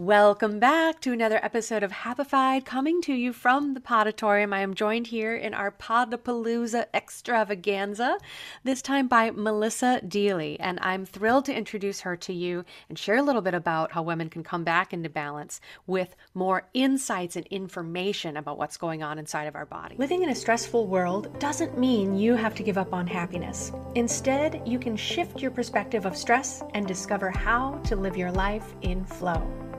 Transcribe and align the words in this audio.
Welcome 0.00 0.60
back 0.60 1.02
to 1.02 1.12
another 1.12 1.38
episode 1.42 1.82
of 1.82 1.92
Happified, 1.92 2.64
coming 2.64 3.02
to 3.02 3.12
you 3.12 3.34
from 3.34 3.74
the 3.74 3.80
Podatorium. 3.80 4.54
I 4.54 4.60
am 4.60 4.72
joined 4.72 5.08
here 5.08 5.36
in 5.36 5.52
our 5.52 5.70
Podapalooza 5.70 6.86
extravaganza, 6.94 8.16
this 8.64 8.80
time 8.80 9.08
by 9.08 9.30
Melissa 9.30 10.00
Deally, 10.08 10.58
and 10.58 10.78
I'm 10.80 11.04
thrilled 11.04 11.44
to 11.44 11.54
introduce 11.54 12.00
her 12.00 12.16
to 12.16 12.32
you 12.32 12.64
and 12.88 12.98
share 12.98 13.16
a 13.16 13.22
little 13.22 13.42
bit 13.42 13.52
about 13.52 13.92
how 13.92 14.02
women 14.02 14.30
can 14.30 14.42
come 14.42 14.64
back 14.64 14.94
into 14.94 15.10
balance 15.10 15.60
with 15.86 16.16
more 16.32 16.66
insights 16.72 17.36
and 17.36 17.46
information 17.48 18.38
about 18.38 18.56
what's 18.56 18.78
going 18.78 19.02
on 19.02 19.18
inside 19.18 19.48
of 19.48 19.54
our 19.54 19.66
body. 19.66 19.96
Living 19.98 20.22
in 20.22 20.30
a 20.30 20.34
stressful 20.34 20.86
world 20.86 21.38
doesn't 21.38 21.78
mean 21.78 22.16
you 22.16 22.36
have 22.36 22.54
to 22.54 22.62
give 22.62 22.78
up 22.78 22.94
on 22.94 23.06
happiness. 23.06 23.70
Instead, 23.96 24.62
you 24.64 24.78
can 24.78 24.96
shift 24.96 25.42
your 25.42 25.50
perspective 25.50 26.06
of 26.06 26.16
stress 26.16 26.62
and 26.72 26.86
discover 26.86 27.28
how 27.28 27.74
to 27.84 27.96
live 27.96 28.16
your 28.16 28.32
life 28.32 28.72
in 28.80 29.04
flow. 29.04 29.69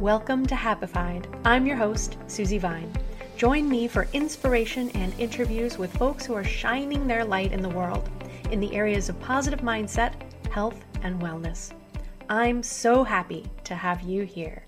Welcome 0.00 0.46
to 0.46 0.54
Happified. 0.54 1.26
I'm 1.44 1.66
your 1.66 1.76
host, 1.76 2.16
Susie 2.26 2.56
Vine. 2.56 2.90
Join 3.36 3.68
me 3.68 3.86
for 3.86 4.08
inspiration 4.14 4.88
and 4.94 5.12
interviews 5.20 5.76
with 5.76 5.94
folks 5.98 6.24
who 6.24 6.32
are 6.32 6.42
shining 6.42 7.06
their 7.06 7.22
light 7.22 7.52
in 7.52 7.60
the 7.60 7.68
world 7.68 8.08
in 8.50 8.60
the 8.60 8.74
areas 8.74 9.10
of 9.10 9.20
positive 9.20 9.60
mindset, 9.60 10.14
health, 10.50 10.82
and 11.02 11.20
wellness. 11.20 11.72
I'm 12.30 12.62
so 12.62 13.04
happy 13.04 13.44
to 13.64 13.74
have 13.74 14.00
you 14.00 14.22
here. 14.22 14.64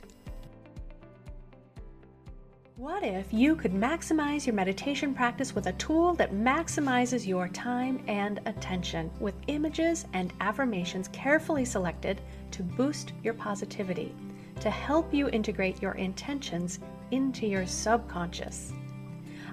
What 2.76 3.02
if 3.02 3.32
you 3.32 3.56
could 3.56 3.73
maximize 3.73 4.45
your 4.45 4.54
meditation 4.54 5.14
practice 5.14 5.54
with 5.54 5.66
a 5.66 5.73
tool 5.73 6.12
that 6.16 6.34
maximizes 6.34 7.26
your 7.26 7.48
time 7.48 8.04
and 8.06 8.38
attention 8.45 9.10
with 9.18 9.34
images 9.46 10.04
and 10.12 10.30
affirmations 10.42 11.09
carefully 11.09 11.64
selected 11.64 12.20
to 12.51 12.62
boost 12.62 13.14
your 13.23 13.32
positivity? 13.32 14.14
To 14.61 14.70
help 14.70 15.12
you 15.12 15.29
integrate 15.29 15.83
your 15.83 15.92
intentions 15.92 16.79
into 17.10 17.47
your 17.47 17.66
subconscious. 17.66 18.73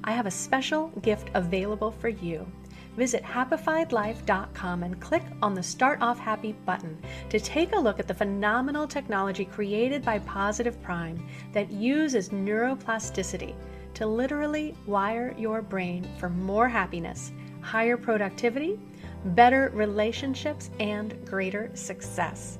I 0.03 0.11
have 0.11 0.25
a 0.25 0.31
special 0.31 0.87
gift 1.01 1.29
available 1.33 1.91
for 1.91 2.09
you. 2.09 2.45
Visit 2.95 3.23
happifiedlife.com 3.23 4.83
and 4.83 4.99
click 4.99 5.23
on 5.41 5.53
the 5.53 5.63
Start 5.63 6.01
Off 6.01 6.19
Happy 6.19 6.53
button 6.65 6.97
to 7.29 7.39
take 7.39 7.73
a 7.73 7.79
look 7.79 7.99
at 7.99 8.07
the 8.07 8.13
phenomenal 8.13 8.87
technology 8.87 9.45
created 9.45 10.03
by 10.03 10.19
Positive 10.19 10.81
Prime 10.81 11.25
that 11.53 11.71
uses 11.71 12.29
neuroplasticity 12.29 13.55
to 13.93 14.05
literally 14.05 14.75
wire 14.85 15.33
your 15.37 15.61
brain 15.61 16.07
for 16.17 16.29
more 16.29 16.67
happiness, 16.67 17.31
higher 17.61 17.97
productivity, 17.97 18.79
better 19.25 19.71
relationships, 19.73 20.69
and 20.79 21.25
greater 21.25 21.69
success. 21.73 22.57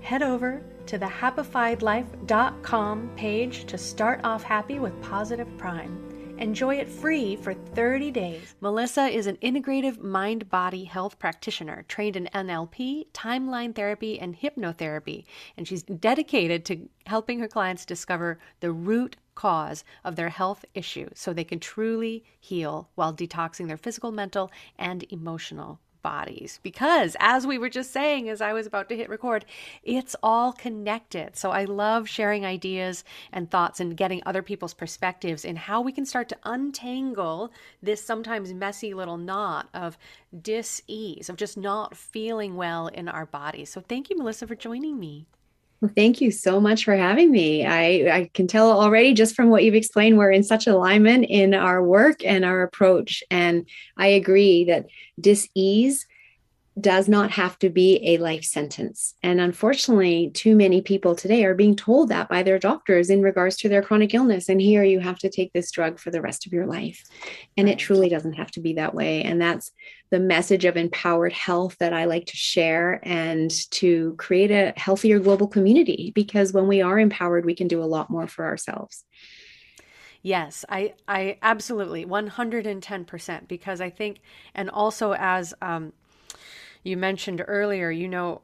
Head 0.00 0.22
over 0.22 0.62
to 0.88 0.98
the 0.98 1.06
happifiedlife.com 1.06 3.10
page 3.14 3.66
to 3.66 3.76
start 3.76 4.20
off 4.24 4.42
happy 4.42 4.78
with 4.78 4.98
Positive 5.02 5.46
Prime. 5.58 6.02
Enjoy 6.38 6.76
it 6.76 6.88
free 6.88 7.36
for 7.36 7.52
30 7.52 8.10
days. 8.10 8.54
Melissa 8.62 9.06
is 9.06 9.26
an 9.26 9.36
integrative 9.42 10.00
mind 10.00 10.48
body 10.48 10.84
health 10.84 11.18
practitioner 11.18 11.84
trained 11.88 12.16
in 12.16 12.30
NLP, 12.32 13.08
timeline 13.12 13.74
therapy, 13.74 14.18
and 14.18 14.38
hypnotherapy, 14.38 15.26
and 15.58 15.68
she's 15.68 15.82
dedicated 15.82 16.64
to 16.64 16.88
helping 17.04 17.38
her 17.40 17.48
clients 17.48 17.84
discover 17.84 18.38
the 18.60 18.72
root 18.72 19.16
cause 19.34 19.84
of 20.04 20.16
their 20.16 20.30
health 20.30 20.64
issue 20.74 21.10
so 21.14 21.34
they 21.34 21.44
can 21.44 21.60
truly 21.60 22.24
heal 22.40 22.88
while 22.94 23.12
detoxing 23.12 23.68
their 23.68 23.76
physical, 23.76 24.10
mental, 24.10 24.50
and 24.78 25.04
emotional 25.10 25.80
bodies. 26.02 26.60
Because 26.62 27.16
as 27.20 27.46
we 27.46 27.58
were 27.58 27.68
just 27.68 27.92
saying 27.92 28.28
as 28.28 28.40
I 28.40 28.52
was 28.52 28.66
about 28.66 28.88
to 28.88 28.96
hit 28.96 29.08
record 29.08 29.44
it's 29.82 30.16
all 30.22 30.52
connected. 30.52 31.36
So 31.36 31.50
I 31.50 31.64
love 31.64 32.08
sharing 32.08 32.44
ideas 32.44 33.04
and 33.32 33.50
thoughts 33.50 33.80
and 33.80 33.96
getting 33.96 34.22
other 34.24 34.42
people's 34.42 34.74
perspectives 34.74 35.44
in 35.44 35.56
how 35.56 35.80
we 35.80 35.92
can 35.92 36.06
start 36.06 36.28
to 36.30 36.38
untangle 36.44 37.52
this 37.82 38.04
sometimes 38.04 38.52
messy 38.52 38.94
little 38.94 39.16
knot 39.16 39.68
of 39.74 39.98
dis-ease 40.42 41.28
of 41.28 41.36
just 41.36 41.56
not 41.56 41.96
feeling 41.96 42.56
well 42.56 42.88
in 42.88 43.08
our 43.08 43.26
bodies. 43.26 43.70
So 43.70 43.80
thank 43.80 44.10
you 44.10 44.16
Melissa 44.16 44.46
for 44.46 44.54
joining 44.54 44.98
me 44.98 45.26
well, 45.80 45.92
thank 45.94 46.20
you 46.20 46.30
so 46.30 46.60
much 46.60 46.84
for 46.84 46.96
having 46.96 47.30
me. 47.30 47.64
I, 47.64 48.16
I 48.16 48.30
can 48.34 48.48
tell 48.48 48.70
already 48.70 49.14
just 49.14 49.36
from 49.36 49.48
what 49.48 49.62
you've 49.62 49.74
explained, 49.74 50.18
we're 50.18 50.32
in 50.32 50.42
such 50.42 50.66
alignment 50.66 51.26
in 51.28 51.54
our 51.54 51.82
work 51.82 52.24
and 52.24 52.44
our 52.44 52.62
approach. 52.62 53.22
And 53.30 53.68
I 53.96 54.08
agree 54.08 54.64
that 54.64 54.86
dis-ease 55.20 56.06
does 56.80 57.08
not 57.08 57.30
have 57.32 57.58
to 57.58 57.70
be 57.70 58.00
a 58.04 58.18
life 58.18 58.44
sentence. 58.44 59.14
And 59.22 59.40
unfortunately, 59.40 60.30
too 60.30 60.54
many 60.54 60.82
people 60.82 61.14
today 61.14 61.44
are 61.44 61.54
being 61.54 61.76
told 61.76 62.08
that 62.08 62.28
by 62.28 62.42
their 62.42 62.58
doctors 62.58 63.10
in 63.10 63.22
regards 63.22 63.56
to 63.58 63.68
their 63.68 63.82
chronic 63.82 64.14
illness. 64.14 64.48
And 64.48 64.60
here 64.60 64.82
you 64.84 65.00
have 65.00 65.18
to 65.20 65.30
take 65.30 65.52
this 65.52 65.70
drug 65.70 65.98
for 65.98 66.10
the 66.10 66.20
rest 66.20 66.46
of 66.46 66.52
your 66.52 66.66
life. 66.66 67.02
And 67.56 67.68
it 67.68 67.78
truly 67.78 68.08
doesn't 68.08 68.34
have 68.34 68.50
to 68.52 68.60
be 68.60 68.74
that 68.74 68.94
way. 68.94 69.22
And 69.22 69.40
that's 69.40 69.70
the 70.10 70.20
message 70.20 70.64
of 70.64 70.76
empowered 70.76 71.32
health 71.32 71.76
that 71.80 71.92
I 71.92 72.04
like 72.04 72.26
to 72.26 72.36
share 72.36 73.00
and 73.02 73.50
to 73.72 74.14
create 74.18 74.50
a 74.50 74.72
healthier 74.76 75.18
global 75.18 75.48
community. 75.48 76.12
Because 76.14 76.52
when 76.52 76.68
we 76.68 76.82
are 76.82 76.98
empowered, 76.98 77.44
we 77.44 77.54
can 77.54 77.68
do 77.68 77.82
a 77.82 77.84
lot 77.84 78.10
more 78.10 78.26
for 78.26 78.44
ourselves. 78.44 79.04
Yes, 80.22 80.64
I, 80.68 80.94
I 81.06 81.38
absolutely 81.42 82.04
110% 82.04 83.48
because 83.48 83.80
I 83.80 83.88
think, 83.88 84.18
and 84.54 84.68
also 84.68 85.14
as, 85.14 85.54
um, 85.62 85.92
you 86.82 86.96
mentioned 86.96 87.44
earlier, 87.46 87.90
you 87.90 88.08
know, 88.08 88.42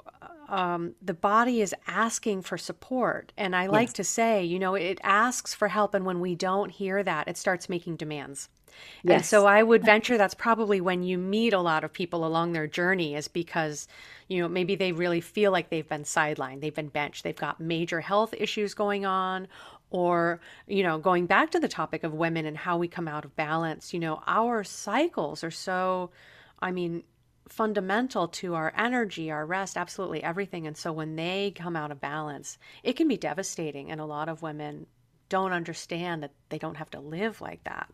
um, 0.49 0.95
the 1.01 1.15
body 1.15 1.63
is 1.63 1.75
asking 1.87 2.43
for 2.43 2.59
support. 2.59 3.33
And 3.37 3.57
I 3.57 3.67
like 3.67 3.89
yes. 3.89 3.95
to 3.95 4.05
say, 4.05 4.45
you 4.45 4.59
know, 4.59 4.75
it 4.75 5.01
asks 5.03 5.55
for 5.55 5.69
help. 5.69 5.95
And 5.95 6.05
when 6.05 6.21
we 6.21 6.35
don't 6.35 6.71
hear 6.71 7.03
that, 7.03 7.29
it 7.29 7.37
starts 7.37 7.69
making 7.69 7.97
demands. 7.97 8.49
Yes. 9.03 9.15
And 9.15 9.25
so 9.25 9.47
I 9.47 9.63
would 9.63 9.85
venture 9.85 10.19
that's 10.19 10.35
probably 10.35 10.81
when 10.81 11.03
you 11.03 11.17
meet 11.17 11.53
a 11.53 11.61
lot 11.61 11.85
of 11.85 11.93
people 11.93 12.27
along 12.27 12.53
their 12.53 12.67
journey, 12.67 13.15
is 13.15 13.29
because, 13.29 13.87
you 14.29 14.43
know, 14.43 14.49
maybe 14.49 14.75
they 14.75 14.93
really 14.93 15.21
feel 15.21 15.53
like 15.53 15.71
they've 15.71 15.89
been 15.89 16.03
sidelined, 16.03 16.61
they've 16.61 16.75
been 16.75 16.89
benched, 16.89 17.23
they've 17.23 17.37
got 17.37 17.61
major 17.61 18.01
health 18.01 18.35
issues 18.37 18.75
going 18.75 19.07
on. 19.07 19.49
Or, 19.91 20.41
you 20.67 20.83
know, 20.83 20.99
going 20.99 21.27
back 21.27 21.53
to 21.53 21.61
the 21.61 21.69
topic 21.69 22.03
of 22.03 22.13
women 22.13 22.47
and 22.47 22.57
how 22.57 22.77
we 22.77 22.89
come 22.89 23.07
out 23.07 23.25
of 23.25 23.37
balance, 23.37 23.95
you 23.95 24.01
know, 24.01 24.23
our 24.27 24.65
cycles 24.65 25.45
are 25.45 25.53
so, 25.53 26.11
I 26.59 26.73
mean, 26.73 27.05
fundamental 27.49 28.29
to 28.29 28.55
our 28.55 28.73
energy, 28.77 29.31
our 29.31 29.47
rest, 29.47 29.77
absolutely 29.77 30.23
everything. 30.23 30.67
And 30.67 30.77
so 30.77 30.93
when 30.93 31.17
they 31.17 31.53
come 31.55 31.77
out 31.77 31.91
of 31.91 32.01
balance, 32.01 32.59
it 32.83 32.95
can 32.95 33.09
be 33.09 33.17
devastating. 33.17 33.91
And 33.91 34.01
a 34.01 34.07
lot 34.07 34.29
of 34.29 34.43
women 34.43 34.87
don't 35.29 35.53
understand 35.53 36.23
that 36.23 36.33
they 36.49 36.59
don't 36.59 36.77
have 36.77 36.91
to 36.91 37.01
live 37.01 37.41
like 37.41 37.63
that. 37.65 37.91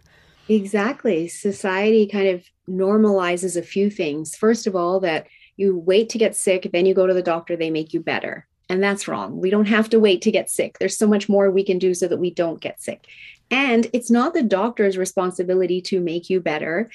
Exactly. 0.49 1.28
Society 1.28 2.06
kind 2.06 2.28
of 2.28 2.44
normalizes 2.69 3.56
a 3.56 3.62
few 3.62 3.91
things. 3.91 4.34
First 4.34 4.66
of 4.66 4.75
all, 4.75 5.00
that 5.00 5.27
you 5.56 5.78
wait 5.78 6.09
to 6.11 6.19
get 6.19 6.34
sick, 6.37 6.71
then 6.72 6.87
you 6.87 6.94
go 6.94 7.06
to 7.06 7.15
the 7.15 7.22
doctor, 7.22 7.56
they 7.56 7.71
make 7.71 7.93
you 7.93 8.00
better. 8.00 8.47
And 8.69 8.82
that's 8.82 9.09
wrong. 9.09 9.41
We 9.41 9.50
don't 9.50 9.67
have 9.67 9.91
to 9.91 10.00
wait 10.00 10.22
to 10.22 10.31
get 10.31 10.49
sick. 10.49 10.78
There's 10.78 10.97
so 10.97 11.06
much 11.06 11.28
more 11.28 11.50
we 11.50 11.65
can 11.65 11.78
do 11.78 11.93
so 11.93 12.06
that 12.09 12.19
we 12.19 12.31
don't 12.31 12.61
get 12.61 12.81
sick. 12.81 13.06
And 13.50 13.88
it's 13.93 14.11
not 14.11 14.32
the 14.32 14.44
doctor's 14.44 14.97
responsibility 14.97 15.81
to 15.82 16.00
make 16.00 16.31
you 16.31 16.41
better 16.41 16.88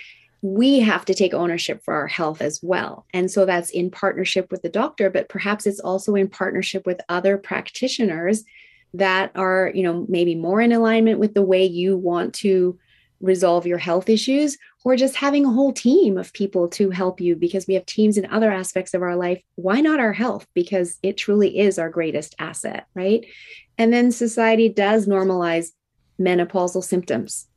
we 0.46 0.80
have 0.80 1.04
to 1.06 1.16
take 1.16 1.34
ownership 1.34 1.84
for 1.84 1.96
our 1.96 2.06
health 2.06 2.40
as 2.40 2.60
well. 2.62 3.08
And 3.16 3.32
so 3.32 3.48
that's 3.48 3.72
in 3.72 3.90
partnership 3.90 4.52
with 4.52 4.62
the 4.62 4.70
doctor, 4.70 5.10
but 5.10 5.28
perhaps 5.28 5.66
it's 5.66 5.80
also 5.80 6.14
in 6.14 6.28
partnership 6.28 6.86
with 6.86 7.02
other 7.10 7.36
practitioners 7.36 8.44
that 8.94 9.32
are, 9.34 9.72
you 9.74 9.82
know, 9.82 10.06
maybe 10.08 10.36
more 10.36 10.62
in 10.62 10.72
alignment 10.72 11.18
with 11.18 11.34
the 11.34 11.42
way 11.42 11.66
you 11.66 11.98
want 11.98 12.36
to 12.36 12.78
resolve 13.20 13.66
your 13.66 13.80
health 13.80 14.08
issues 14.08 14.56
or 14.84 14.96
just 14.96 15.16
having 15.16 15.48
a 15.48 15.52
whole 15.52 15.74
team 15.74 16.16
of 16.16 16.32
people 16.32 16.68
to 16.68 16.92
help 16.92 17.20
you 17.20 17.36
because 17.36 17.66
we 17.66 17.74
have 17.74 17.88
teams 17.88 18.16
in 18.16 18.28
other 18.28 18.52
aspects 18.52 18.94
of 18.94 19.02
our 19.02 19.16
life. 19.16 19.42
Why 19.56 19.82
not 19.82 20.00
our 20.00 20.14
health? 20.14 20.46
Because 20.54 21.00
it 21.02 21.18
truly 21.18 21.58
is 21.58 21.80
our 21.80 21.90
greatest 21.90 22.36
asset, 22.38 22.86
right? 22.94 23.26
And 23.80 23.92
then 23.92 24.12
society 24.12 24.70
does 24.70 25.08
normalize 25.08 25.70
menopausal 26.20 26.84
symptoms 26.84 27.48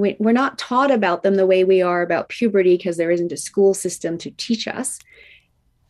we, 0.00 0.16
we're 0.18 0.32
not 0.32 0.58
taught 0.58 0.90
about 0.90 1.22
them 1.22 1.34
the 1.34 1.46
way 1.46 1.64
we 1.64 1.82
are 1.82 2.02
about 2.02 2.28
puberty 2.28 2.76
because 2.76 2.96
there 2.96 3.10
isn't 3.10 3.32
a 3.32 3.36
school 3.36 3.74
system 3.74 4.18
to 4.18 4.30
teach 4.32 4.68
us. 4.68 4.98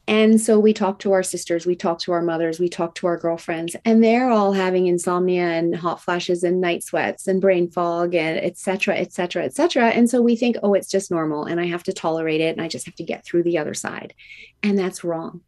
And 0.09 0.41
so 0.41 0.61
we 0.61 0.73
talk 0.73 1.01
to 1.01 1.11
our 1.11 1.25
sisters, 1.25 1.67
we 1.67 1.75
talk 1.75 1.99
to 2.01 2.13
our 2.13 2.23
mothers, 2.23 2.61
we 2.61 2.69
talk 2.69 2.95
to 2.97 3.09
our 3.09 3.17
girlfriends, 3.17 3.75
and 3.85 4.05
they're 4.05 4.31
all 4.31 4.53
having 4.53 4.87
insomnia 4.87 5.49
and 5.49 5.75
hot 5.75 6.01
flashes 6.01 6.45
and 6.45 6.61
night 6.61 6.85
sweats 6.85 7.27
and 7.27 7.41
brain 7.41 7.69
fog 7.69 8.15
and 8.15 8.39
et 8.39 8.57
cetera, 8.57 8.95
et 8.95 9.13
cetera, 9.13 9.45
et 9.45 9.53
cetera. 9.53 9.89
And 9.89 10.09
so 10.09 10.23
we 10.23 10.37
think, 10.37 10.59
oh, 10.63 10.75
it's 10.75 10.91
just 10.91 11.11
normal 11.11 11.45
and 11.45 11.61
I 11.61 11.67
have 11.67 11.83
to 11.85 11.93
tolerate 11.93 12.41
it 12.41 12.57
and 12.57 12.63
I 12.63 12.69
just 12.69 12.87
have 12.87 12.95
to 12.97 13.05
get 13.05 13.25
through 13.25 13.43
the 13.43 13.59
other 13.59 13.75
side. 13.75 14.15
And 14.63 14.79
that's 14.79 15.03
wrong 15.03 15.41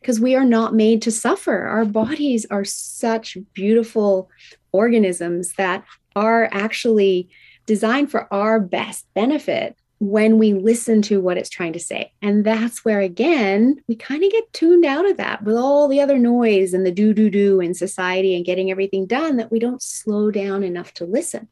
because 0.00 0.20
we 0.20 0.34
are 0.34 0.44
not 0.44 0.74
made 0.74 1.00
to 1.02 1.10
suffer. 1.10 1.62
Our 1.62 1.86
bodies 1.86 2.44
are 2.50 2.66
such 2.66 3.38
beautiful 3.54 4.28
organisms 4.72 5.54
that 5.54 5.84
are 6.14 6.50
actually 6.52 7.30
designed 7.74 8.10
for 8.10 8.22
our 8.32 8.60
best 8.60 9.06
benefit, 9.14 9.76
when 9.98 10.36
we 10.36 10.52
listen 10.52 11.00
to 11.00 11.20
what 11.20 11.38
it's 11.38 11.48
trying 11.48 11.72
to 11.72 11.78
say. 11.78 12.12
And 12.20 12.44
that's 12.44 12.84
where, 12.84 13.00
again, 13.00 13.80
we 13.86 13.94
kind 13.94 14.24
of 14.24 14.32
get 14.32 14.52
tuned 14.52 14.84
out 14.84 15.08
of 15.08 15.16
that 15.18 15.44
with 15.44 15.54
all 15.54 15.86
the 15.86 16.00
other 16.00 16.18
noise 16.18 16.74
and 16.74 16.84
the 16.84 16.90
do, 16.90 17.14
do, 17.14 17.30
do 17.30 17.60
in 17.60 17.72
society 17.72 18.34
and 18.34 18.44
getting 18.44 18.68
everything 18.68 19.06
done 19.06 19.36
that 19.36 19.52
we 19.52 19.60
don't 19.60 19.80
slow 19.80 20.32
down 20.32 20.64
enough 20.64 20.92
to 20.94 21.04
listen 21.04 21.46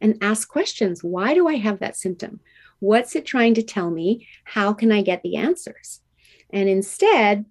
and 0.00 0.16
ask 0.22 0.48
questions. 0.48 1.04
Why 1.04 1.34
do 1.34 1.46
I 1.46 1.56
have 1.56 1.78
that 1.80 1.94
symptom? 1.94 2.40
What's 2.78 3.14
it 3.14 3.26
trying 3.26 3.52
to 3.54 3.62
tell 3.62 3.90
me? 3.90 4.26
How 4.44 4.72
can 4.72 4.90
I 4.90 5.02
get 5.02 5.22
the 5.22 5.36
answers? 5.36 6.00
And 6.48 6.70
instead, 6.70 7.44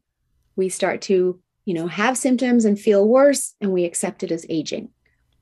we 0.55 0.67
start 0.67 0.99
to, 1.03 1.39
you 1.65 1.73
know, 1.75 1.87
have 1.87 2.17
symptoms 2.17 2.65
and 2.65 2.79
feel 2.79 3.07
worse, 3.07 3.53
and 3.61 3.71
we 3.71 3.85
accept 3.85 4.23
it 4.23 4.31
as 4.31 4.47
aging, 4.49 4.89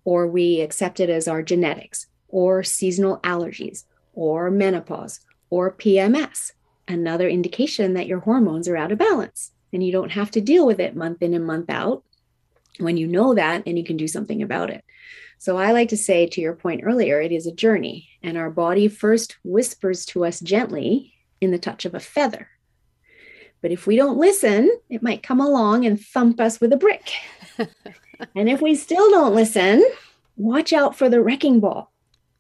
or 0.04 0.28
we 0.28 0.60
accept 0.60 1.00
it 1.00 1.10
as 1.10 1.30
our 1.30 1.42
genetics, 1.42 2.08
or 2.38 2.62
seasonal 2.62 3.18
allergies, 3.22 3.86
or 4.14 4.52
menopause 4.52 5.22
or 5.50 5.74
PMS, 5.74 6.52
another 6.88 7.28
indication 7.28 7.96
that 7.96 8.06
your 8.06 8.20
hormones 8.20 8.68
are 8.68 8.78
out 8.78 8.92
of 8.92 9.00
balance. 9.00 9.54
And 9.74 9.84
you 9.84 9.92
don't 9.92 10.12
have 10.12 10.30
to 10.32 10.40
deal 10.40 10.68
with 10.68 10.80
it 10.80 10.96
month 10.96 11.24
in 11.24 11.34
and 11.34 11.48
month 11.48 11.68
out 11.72 12.04
when 12.78 12.96
you 12.96 13.08
know 13.08 13.34
that 13.34 13.64
and 13.66 13.76
you 13.76 13.84
can 13.84 13.98
do 13.98 14.08
something 14.08 14.44
about 14.44 14.70
it. 14.70 14.86
So 15.40 15.58
I 15.58 15.72
like 15.72 15.90
to 15.90 15.98
say, 15.98 16.28
to 16.28 16.40
your 16.40 16.54
point 16.54 16.82
earlier, 16.84 17.20
it 17.20 17.32
is 17.32 17.48
a 17.48 17.52
journey, 17.52 18.08
and 18.22 18.38
our 18.38 18.52
body 18.52 18.88
first 18.88 19.38
whispers 19.44 20.06
to 20.08 20.24
us 20.24 20.40
gently 20.40 21.16
in 21.42 21.50
the 21.50 21.58
touch 21.58 21.86
of 21.86 21.96
a 21.96 22.00
feather. 22.00 22.50
But 23.64 23.72
if 23.72 23.88
we 23.88 23.96
don't 23.96 24.20
listen, 24.20 24.70
it 24.92 25.02
might 25.02 25.24
come 25.24 25.42
along 25.42 25.88
and 25.88 26.00
thump 26.00 26.40
us 26.40 26.62
with 26.62 26.72
a 26.72 26.78
brick. 26.78 27.14
and 28.36 28.48
if 28.48 28.62
we 28.62 28.76
still 28.76 29.10
don't 29.10 29.34
listen, 29.34 29.84
watch 30.36 30.72
out 30.72 30.96
for 30.96 31.10
the 31.10 31.24
wrecking 31.24 31.60
ball 31.60 31.92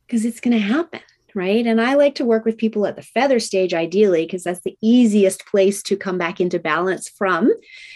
because 0.07 0.25
it's 0.25 0.39
going 0.39 0.57
to 0.57 0.63
happen 0.63 1.01
right? 1.37 1.67
And 1.67 1.79
I 1.79 1.93
like 1.93 2.15
to 2.15 2.25
work 2.25 2.45
with 2.45 2.57
people 2.57 2.87
at 2.87 2.95
the 2.95 3.03
feather 3.03 3.39
stage 3.39 3.71
ideally 3.71 4.25
because 4.25 4.43
that's 4.43 4.61
the 4.61 4.75
easiest 4.81 5.45
place 5.45 5.83
to 5.83 5.95
come 5.95 6.17
back 6.17 6.41
into 6.41 6.57
balance 6.57 7.07
from 7.07 7.53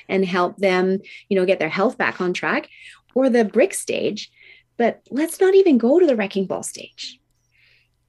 and 0.08 0.24
help 0.24 0.58
them, 0.58 1.00
you 1.28 1.36
know, 1.36 1.46
get 1.46 1.58
their 1.58 1.68
health 1.68 1.98
back 1.98 2.22
on 2.22 2.34
track 2.34 2.70
or 3.16 3.30
the 3.30 3.44
brick 3.44 3.74
stage. 3.74 4.32
But 4.78 5.02
let's 5.10 5.42
not 5.42 5.56
even 5.56 5.80
go 5.80 6.00
to 6.00 6.06
the 6.06 6.16
wrecking 6.16 6.46
ball 6.46 6.62
stage. 6.62 7.20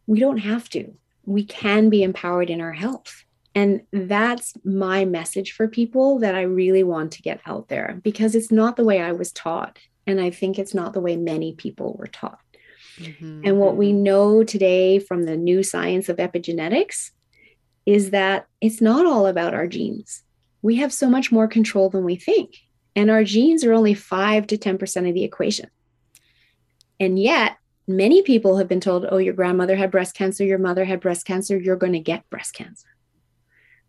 We 0.07 0.21
don't 0.21 0.39
have 0.39 0.69
to. 0.71 0.93
We 1.25 1.45
can 1.45 1.89
be 1.89 2.03
empowered 2.03 2.51
in 2.51 2.61
our 2.61 2.73
health. 2.73 3.25
And 3.55 3.83
that's 3.91 4.53
my 4.65 5.07
message 5.07 5.53
for 5.53 5.67
people 5.67 6.19
that 6.19 6.35
I 6.35 6.43
really 6.43 6.83
want 6.83 7.13
to 7.13 7.23
get 7.23 7.41
out 7.47 7.69
there 7.69 8.01
because 8.03 8.35
it's 8.35 8.53
not 8.53 8.77
the 8.77 8.85
way 8.85 9.01
I 9.01 9.13
was 9.13 9.33
taught. 9.33 9.79
And 10.07 10.21
I 10.21 10.29
think 10.29 10.59
it's 10.59 10.75
not 10.75 10.93
the 10.93 11.01
way 11.01 11.17
many 11.17 11.55
people 11.55 11.97
were 11.99 12.07
taught. 12.07 12.41
Mm-hmm. 12.99 13.43
And 13.45 13.59
what 13.59 13.77
we 13.77 13.91
mm-hmm. 13.91 14.03
know 14.03 14.45
today 14.45 14.99
from 14.99 15.25
the 15.25 15.37
new 15.37 15.63
science 15.63 16.09
of 16.09 16.17
epigenetics 16.17 17.11
is 17.87 18.11
that 18.11 18.47
it's 18.61 18.81
not 18.81 19.07
all 19.07 19.27
about 19.27 19.55
our 19.55 19.67
genes. 19.67 20.23
We 20.63 20.77
have 20.77 20.93
so 20.93 21.09
much 21.09 21.33
more 21.33 21.49
control 21.49 21.91
than 21.91 22.05
we 22.05 22.17
think. 22.17 22.57
And 22.95 23.11
our 23.11 23.25
genes 23.25 23.65
are 23.65 23.73
only 23.73 23.95
5 23.95 24.47
to 24.49 24.59
10% 24.59 25.09
of 25.09 25.15
the 25.15 25.25
equation. 25.25 25.71
And 27.01 27.19
yet, 27.19 27.57
many 27.89 28.23
people 28.23 28.59
have 28.59 28.69
been 28.69 28.81
told, 28.81 29.07
oh, 29.11 29.17
your 29.17 29.35
grandmother 29.35 29.77
had 29.77 29.91
breast 29.91 30.15
cancer, 30.15 30.45
your 30.45 30.59
mother 30.59 30.85
had 30.85 31.01
breast 31.01 31.27
cancer, 31.27 31.59
you're 31.59 31.77
going 31.77 31.95
to 31.95 32.01
get 32.01 32.29
breast 32.31 32.55
cancer. 32.55 32.89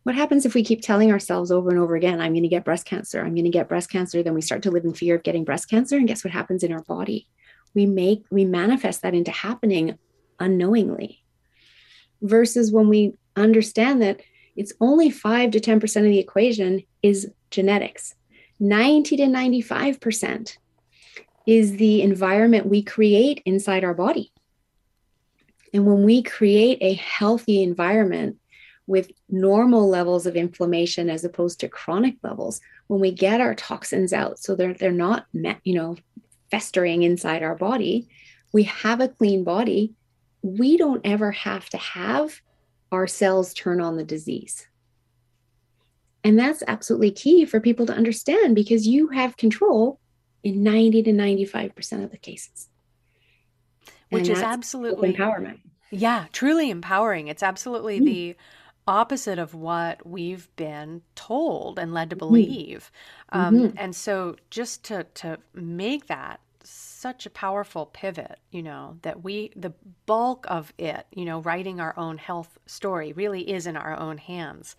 What 0.03 0.15
happens 0.15 0.45
if 0.45 0.53
we 0.53 0.63
keep 0.63 0.81
telling 0.81 1.11
ourselves 1.11 1.51
over 1.51 1.69
and 1.69 1.79
over 1.79 1.95
again, 1.95 2.19
I'm 2.19 2.33
going 2.33 2.43
to 2.43 2.49
get 2.49 2.65
breast 2.65 2.85
cancer, 2.85 3.21
I'm 3.21 3.35
going 3.35 3.45
to 3.45 3.49
get 3.49 3.69
breast 3.69 3.89
cancer? 3.89 4.23
Then 4.23 4.33
we 4.33 4.41
start 4.41 4.63
to 4.63 4.71
live 4.71 4.83
in 4.83 4.93
fear 4.93 5.15
of 5.15 5.23
getting 5.23 5.43
breast 5.43 5.69
cancer. 5.69 5.97
And 5.97 6.07
guess 6.07 6.23
what 6.23 6.33
happens 6.33 6.63
in 6.63 6.73
our 6.73 6.81
body? 6.81 7.27
We 7.73 7.85
make 7.85 8.25
we 8.29 8.45
manifest 8.45 9.01
that 9.01 9.13
into 9.13 9.31
happening 9.31 9.97
unknowingly 10.39 11.23
versus 12.21 12.71
when 12.71 12.87
we 12.87 13.13
understand 13.35 14.01
that 14.01 14.21
it's 14.55 14.73
only 14.79 15.09
5 15.09 15.51
to 15.51 15.59
10% 15.59 15.83
of 15.97 16.03
the 16.03 16.19
equation 16.19 16.83
is 17.01 17.31
genetics. 17.49 18.15
90 18.59 19.17
to 19.17 19.23
95% 19.23 20.57
is 21.45 21.77
the 21.77 22.01
environment 22.01 22.67
we 22.67 22.83
create 22.83 23.41
inside 23.45 23.83
our 23.83 23.93
body. 23.93 24.31
And 25.73 25.85
when 25.85 26.03
we 26.03 26.21
create 26.21 26.77
a 26.81 26.93
healthy 26.93 27.63
environment 27.63 28.37
with 28.85 29.11
normal 29.29 29.89
levels 29.89 30.25
of 30.25 30.35
inflammation 30.35 31.09
as 31.09 31.23
opposed 31.23 31.59
to 31.59 31.69
chronic 31.69 32.15
levels 32.21 32.61
when 32.87 32.99
we 32.99 33.11
get 33.11 33.39
our 33.39 33.55
toxins 33.55 34.11
out 34.11 34.37
so 34.37 34.55
they're 34.55 34.73
they're 34.73 34.91
not 34.91 35.25
you 35.63 35.73
know 35.73 35.95
festering 36.53 37.01
inside 37.01 37.41
our 37.41 37.55
body, 37.55 38.07
we 38.51 38.61
have 38.61 39.01
a 39.01 39.07
clean 39.07 39.43
body, 39.43 39.95
we 40.43 40.77
don't 40.77 41.01
ever 41.03 41.31
have 41.31 41.67
to 41.67 41.77
have 41.77 42.41
our 42.91 43.07
cells 43.07 43.55
turn 43.55 43.81
on 43.81 43.97
the 43.97 44.03
disease. 44.03 44.67
And 46.23 46.37
that's 46.37 46.61
absolutely 46.67 47.09
key 47.09 47.45
for 47.45 47.59
people 47.59 47.87
to 47.87 47.93
understand 47.93 48.53
because 48.53 48.85
you 48.85 49.07
have 49.07 49.35
control 49.35 49.99
in 50.43 50.61
90 50.61 51.01
to 51.03 51.11
95% 51.11 52.03
of 52.03 52.11
the 52.11 52.17
cases. 52.17 52.69
Which 54.11 54.29
is 54.29 54.43
absolutely 54.43 55.11
empowerment. 55.11 55.57
Yeah, 55.89 56.27
truly 56.31 56.69
empowering. 56.69 57.29
It's 57.29 57.41
absolutely 57.41 57.99
mm. 57.99 58.05
the 58.05 58.35
opposite 58.87 59.39
of 59.39 59.55
what 59.55 60.05
we've 60.05 60.55
been 60.55 61.01
told 61.15 61.79
and 61.79 61.95
led 61.95 62.11
to 62.11 62.15
mm-hmm. 62.15 62.27
believe. 62.27 62.91
Mm-hmm. 63.33 63.39
Um, 63.39 63.55
mm-hmm. 63.55 63.77
And 63.77 63.95
so, 63.95 64.35
just 64.51 64.83
to 64.85 65.05
to 65.15 65.39
make 65.55 66.05
that 66.07 66.39
such 67.03 67.25
a 67.25 67.29
powerful 67.29 67.85
pivot, 67.87 68.39
you 68.49 68.63
know, 68.63 68.97
that 69.01 69.23
we 69.23 69.51
the 69.57 69.73
bulk 70.05 70.45
of 70.49 70.73
it, 70.77 71.05
you 71.11 71.25
know, 71.25 71.39
writing 71.41 71.81
our 71.81 71.93
own 71.97 72.17
health 72.17 72.57
story 72.65 73.11
really 73.13 73.43
is 73.51 73.67
in 73.67 73.75
our 73.77 73.99
own 73.99 74.17
hands 74.17 74.77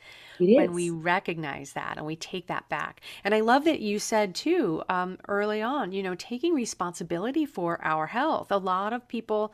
when 0.56 0.73
we 0.73 0.88
recognize 0.91 1.75
that 1.75 1.99
and 1.99 2.06
we 2.06 2.17
take 2.17 2.47
that 2.47 2.67
back. 2.71 3.03
And 3.25 3.35
I 3.35 3.41
love 3.41 3.65
that 3.65 3.81
you 3.81 3.99
said 3.99 4.35
too 4.35 4.82
um, 4.88 5.19
early 5.29 5.61
on, 5.62 5.93
you 5.93 6.03
know, 6.03 6.15
taking 6.15 6.55
responsibility 6.55 7.44
for 7.47 7.79
our 7.85 8.06
health. 8.06 8.50
A 8.50 8.59
lot 8.59 8.93
of 8.94 9.06
people 9.06 9.53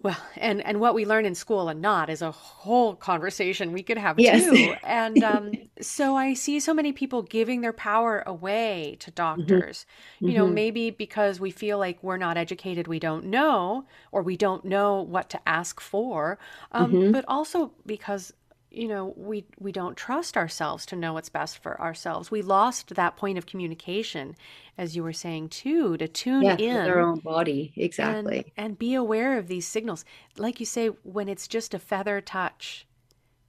well, 0.00 0.16
and 0.36 0.64
and 0.64 0.78
what 0.78 0.94
we 0.94 1.04
learn 1.04 1.26
in 1.26 1.34
school 1.34 1.68
and 1.68 1.82
not 1.82 2.08
is 2.08 2.22
a 2.22 2.30
whole 2.30 2.94
conversation 2.94 3.72
we 3.72 3.82
could 3.82 3.98
have 3.98 4.18
yes. 4.18 4.44
too. 4.44 4.74
And 4.84 5.22
um, 5.24 5.52
so 5.80 6.16
I 6.16 6.34
see 6.34 6.60
so 6.60 6.72
many 6.72 6.92
people 6.92 7.22
giving 7.22 7.62
their 7.62 7.72
power 7.72 8.22
away 8.24 8.96
to 9.00 9.10
mm-hmm. 9.10 9.16
doctors. 9.16 9.86
Mm-hmm. 10.16 10.28
You 10.28 10.38
know, 10.38 10.44
mm-hmm. 10.44 10.54
maybe 10.54 10.90
because 10.90 11.40
we 11.40 11.50
feel 11.50 11.78
like 11.78 12.00
we're 12.02 12.16
not 12.16 12.36
educated, 12.36 12.86
we 12.86 13.00
don't 13.00 13.24
know, 13.24 13.86
or 14.12 14.22
we 14.22 14.36
don't 14.36 14.64
know 14.64 15.02
what 15.02 15.30
to 15.30 15.48
ask 15.48 15.80
for. 15.80 16.38
Um, 16.70 16.92
mm-hmm. 16.92 17.12
But 17.12 17.24
also 17.26 17.72
because 17.84 18.32
you 18.70 18.86
know 18.86 19.14
we 19.16 19.44
we 19.58 19.72
don't 19.72 19.96
trust 19.96 20.36
ourselves 20.36 20.84
to 20.86 20.96
know 20.96 21.12
what's 21.12 21.28
best 21.28 21.58
for 21.58 21.80
ourselves. 21.80 22.30
We 22.30 22.42
lost 22.42 22.94
that 22.94 23.16
point 23.16 23.38
of 23.38 23.46
communication 23.46 24.36
as 24.76 24.94
you 24.94 25.02
were 25.02 25.12
saying 25.12 25.48
too 25.48 25.96
to 25.96 26.06
tune 26.06 26.42
yes, 26.42 26.60
in 26.60 26.76
our 26.76 27.00
own 27.00 27.20
body. 27.20 27.72
Exactly. 27.76 28.52
and, 28.56 28.66
and 28.66 28.78
be 28.78 28.94
aware 28.94 29.38
of 29.38 29.48
these 29.48 29.66
signals. 29.66 30.04
Like 30.36 30.60
you 30.60 30.66
say 30.66 30.88
when 31.02 31.28
it's 31.28 31.48
just 31.48 31.74
a 31.74 31.78
feather 31.78 32.20
touch 32.20 32.86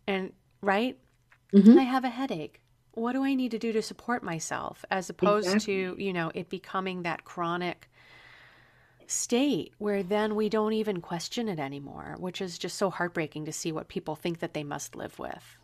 and 0.08 0.32
right? 0.62 0.98
Mm-hmm. 1.54 1.80
i 1.80 1.84
have 1.84 2.04
a 2.04 2.10
headache. 2.10 2.62
What 2.94 3.14
do 3.14 3.24
i 3.24 3.34
need 3.34 3.52
to 3.52 3.60
do 3.60 3.72
to 3.74 3.82
support 3.82 4.24
myself? 4.24 4.86
As 4.90 5.10
opposed 5.10 5.48
exactly. 5.48 5.76
to 5.76 5.96
you 6.00 6.14
know 6.14 6.32
it 6.34 6.50
becoming 6.50 7.04
that 7.04 7.26
chronic 7.26 7.88
state 9.10 9.74
where 9.78 10.04
then 10.04 10.36
we 10.36 10.50
don't 10.50 10.74
even 10.74 11.01
question 11.01 11.50
it 11.50 11.60
anymore, 11.60 12.16
which 12.20 12.42
is 12.42 12.58
just 12.58 12.78
so 12.78 12.89
heartbreaking 12.89 13.46
to 13.46 13.51
see 13.51 13.72
what 13.72 13.88
people 13.88 14.16
think 14.16 14.39
that 14.39 14.54
they 14.54 14.63
must 14.63 14.96
live 14.96 15.18
with. 15.20 15.58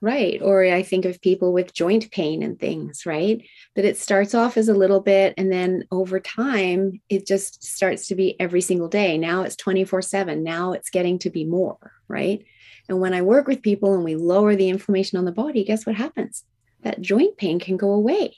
Right. 0.00 0.40
Or 0.42 0.64
I 0.64 0.82
think 0.82 1.04
of 1.04 1.20
people 1.20 1.52
with 1.52 1.72
joint 1.72 2.10
pain 2.10 2.42
and 2.42 2.58
things, 2.58 3.06
right? 3.06 3.42
That 3.74 3.84
it 3.84 3.96
starts 3.96 4.34
off 4.34 4.56
as 4.56 4.68
a 4.68 4.74
little 4.74 5.00
bit 5.00 5.34
and 5.36 5.50
then 5.50 5.84
over 5.90 6.20
time 6.20 7.00
it 7.08 7.26
just 7.26 7.64
starts 7.64 8.06
to 8.08 8.14
be 8.14 8.38
every 8.38 8.60
single 8.60 8.88
day. 8.88 9.18
Now 9.18 9.42
it's 9.42 9.56
24 9.56 10.02
7. 10.02 10.42
Now 10.42 10.72
it's 10.72 10.90
getting 10.90 11.18
to 11.20 11.30
be 11.30 11.44
more, 11.44 11.92
right? 12.08 12.44
And 12.88 13.00
when 13.00 13.14
I 13.14 13.22
work 13.22 13.46
with 13.46 13.62
people 13.62 13.94
and 13.94 14.04
we 14.04 14.16
lower 14.16 14.54
the 14.54 14.68
inflammation 14.68 15.18
on 15.18 15.24
the 15.24 15.32
body, 15.32 15.64
guess 15.64 15.86
what 15.86 15.96
happens? 15.96 16.44
That 16.82 17.00
joint 17.00 17.36
pain 17.36 17.58
can 17.58 17.76
go 17.76 17.92
away 17.92 18.36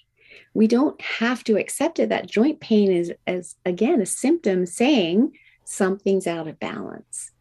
we 0.54 0.68
don't 0.68 1.00
have 1.02 1.42
to 1.44 1.58
accept 1.58 1.98
it. 1.98 2.08
That 2.08 2.30
joint 2.30 2.60
pain 2.60 2.90
is, 2.90 3.12
as 3.26 3.56
again, 3.66 4.00
a 4.00 4.06
symptom 4.06 4.66
saying 4.66 5.36
something's 5.64 6.26
out 6.26 6.48
of 6.48 6.60
balance. 6.60 7.32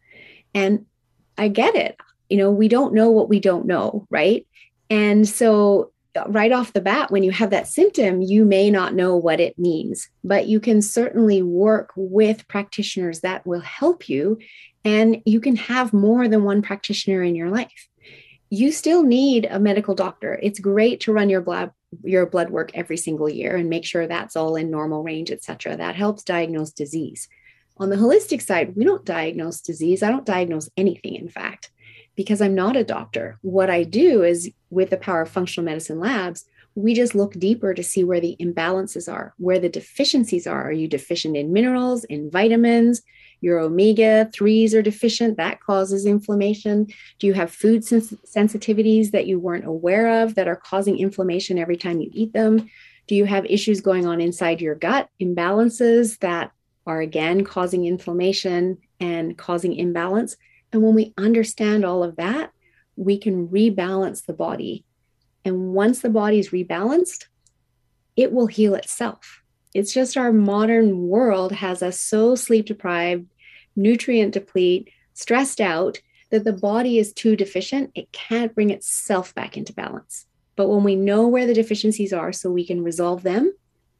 And 0.52 0.86
I 1.38 1.48
get 1.48 1.74
it. 1.76 1.96
You 2.28 2.36
know, 2.38 2.50
we 2.50 2.68
don't 2.68 2.94
know 2.94 3.10
what 3.10 3.28
we 3.28 3.38
don't 3.40 3.66
know, 3.66 4.06
right? 4.10 4.46
And 4.90 5.28
so, 5.28 5.92
uh, 6.16 6.24
right 6.28 6.52
off 6.52 6.72
the 6.72 6.80
bat, 6.80 7.10
when 7.10 7.22
you 7.22 7.32
have 7.32 7.50
that 7.50 7.66
symptom, 7.66 8.22
you 8.22 8.44
may 8.44 8.70
not 8.70 8.94
know 8.94 9.16
what 9.16 9.40
it 9.40 9.58
means, 9.58 10.08
but 10.22 10.46
you 10.46 10.60
can 10.60 10.80
certainly 10.80 11.42
work 11.42 11.92
with 11.96 12.46
practitioners 12.46 13.20
that 13.20 13.46
will 13.46 13.60
help 13.60 14.08
you. 14.08 14.38
And 14.84 15.22
you 15.24 15.40
can 15.40 15.56
have 15.56 15.92
more 15.92 16.28
than 16.28 16.44
one 16.44 16.62
practitioner 16.62 17.22
in 17.22 17.34
your 17.34 17.50
life. 17.50 17.88
You 18.50 18.70
still 18.70 19.02
need 19.02 19.46
a 19.50 19.58
medical 19.58 19.94
doctor. 19.94 20.38
It's 20.42 20.60
great 20.60 21.00
to 21.00 21.12
run 21.12 21.30
your 21.30 21.40
blood 21.40 21.72
your 22.02 22.26
blood 22.26 22.50
work 22.50 22.70
every 22.74 22.96
single 22.96 23.28
year 23.28 23.56
and 23.56 23.70
make 23.70 23.84
sure 23.84 24.06
that's 24.06 24.36
all 24.36 24.56
in 24.56 24.70
normal 24.70 25.02
range, 25.02 25.30
et 25.30 25.44
cetera. 25.44 25.76
That 25.76 25.94
helps 25.94 26.24
diagnose 26.24 26.72
disease. 26.72 27.28
On 27.76 27.90
the 27.90 27.96
holistic 27.96 28.40
side, 28.40 28.76
we 28.76 28.84
don't 28.84 29.04
diagnose 29.04 29.60
disease. 29.60 30.02
I 30.02 30.10
don't 30.10 30.26
diagnose 30.26 30.70
anything, 30.76 31.16
in 31.16 31.28
fact, 31.28 31.70
because 32.14 32.40
I'm 32.40 32.54
not 32.54 32.76
a 32.76 32.84
doctor. 32.84 33.38
What 33.42 33.68
I 33.68 33.82
do 33.82 34.22
is 34.22 34.50
with 34.70 34.90
the 34.90 34.96
power 34.96 35.22
of 35.22 35.28
functional 35.28 35.64
medicine 35.64 35.98
labs, 35.98 36.44
we 36.76 36.94
just 36.94 37.14
look 37.14 37.32
deeper 37.34 37.72
to 37.74 37.82
see 37.82 38.02
where 38.02 38.20
the 38.20 38.36
imbalances 38.40 39.12
are, 39.12 39.34
where 39.38 39.58
the 39.58 39.68
deficiencies 39.68 40.46
are. 40.46 40.68
Are 40.68 40.72
you 40.72 40.88
deficient 40.88 41.36
in 41.36 41.52
minerals, 41.52 42.04
in 42.04 42.30
vitamins? 42.30 43.02
Your 43.44 43.60
omega 43.60 44.30
3s 44.32 44.72
are 44.72 44.80
deficient, 44.80 45.36
that 45.36 45.60
causes 45.60 46.06
inflammation. 46.06 46.86
Do 47.18 47.26
you 47.26 47.34
have 47.34 47.52
food 47.52 47.84
sens- 47.84 48.14
sensitivities 48.24 49.10
that 49.10 49.26
you 49.26 49.38
weren't 49.38 49.66
aware 49.66 50.22
of 50.22 50.34
that 50.36 50.48
are 50.48 50.56
causing 50.56 50.98
inflammation 50.98 51.58
every 51.58 51.76
time 51.76 52.00
you 52.00 52.08
eat 52.14 52.32
them? 52.32 52.70
Do 53.06 53.14
you 53.14 53.26
have 53.26 53.44
issues 53.44 53.82
going 53.82 54.06
on 54.06 54.22
inside 54.22 54.62
your 54.62 54.74
gut, 54.74 55.10
imbalances 55.20 56.18
that 56.20 56.52
are 56.86 57.02
again 57.02 57.44
causing 57.44 57.84
inflammation 57.84 58.78
and 58.98 59.36
causing 59.36 59.76
imbalance? 59.76 60.38
And 60.72 60.80
when 60.80 60.94
we 60.94 61.12
understand 61.18 61.84
all 61.84 62.02
of 62.02 62.16
that, 62.16 62.50
we 62.96 63.18
can 63.18 63.48
rebalance 63.48 64.24
the 64.24 64.32
body. 64.32 64.86
And 65.44 65.74
once 65.74 66.00
the 66.00 66.08
body 66.08 66.38
is 66.38 66.48
rebalanced, 66.48 67.26
it 68.16 68.32
will 68.32 68.46
heal 68.46 68.74
itself. 68.74 69.42
It's 69.74 69.92
just 69.92 70.16
our 70.16 70.32
modern 70.32 71.08
world 71.08 71.52
has 71.52 71.82
us 71.82 72.00
so 72.00 72.36
sleep 72.36 72.66
deprived, 72.66 73.26
nutrient 73.76 74.34
deplete, 74.34 74.90
stressed 75.14 75.60
out 75.60 76.00
that 76.30 76.44
the 76.44 76.52
body 76.52 76.98
is 76.98 77.12
too 77.12 77.36
deficient. 77.36 77.90
It 77.94 78.10
can't 78.12 78.54
bring 78.54 78.70
itself 78.70 79.34
back 79.34 79.56
into 79.56 79.72
balance. 79.72 80.26
But 80.56 80.68
when 80.68 80.84
we 80.84 80.96
know 80.96 81.26
where 81.28 81.46
the 81.46 81.54
deficiencies 81.54 82.12
are 82.12 82.32
so 82.32 82.50
we 82.50 82.66
can 82.66 82.84
resolve 82.84 83.22
them, 83.22 83.52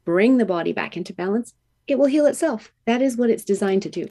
bring 0.05 0.37
the 0.37 0.45
body 0.45 0.73
back 0.73 0.95
into 0.95 1.13
balance, 1.13 1.53
it 1.87 1.99
will 1.99 2.05
heal 2.05 2.25
itself. 2.25 2.71
That 2.85 3.01
is 3.01 3.17
what 3.17 3.29
it's 3.29 3.43
designed 3.43 3.83
to 3.83 3.89
do. 3.89 4.07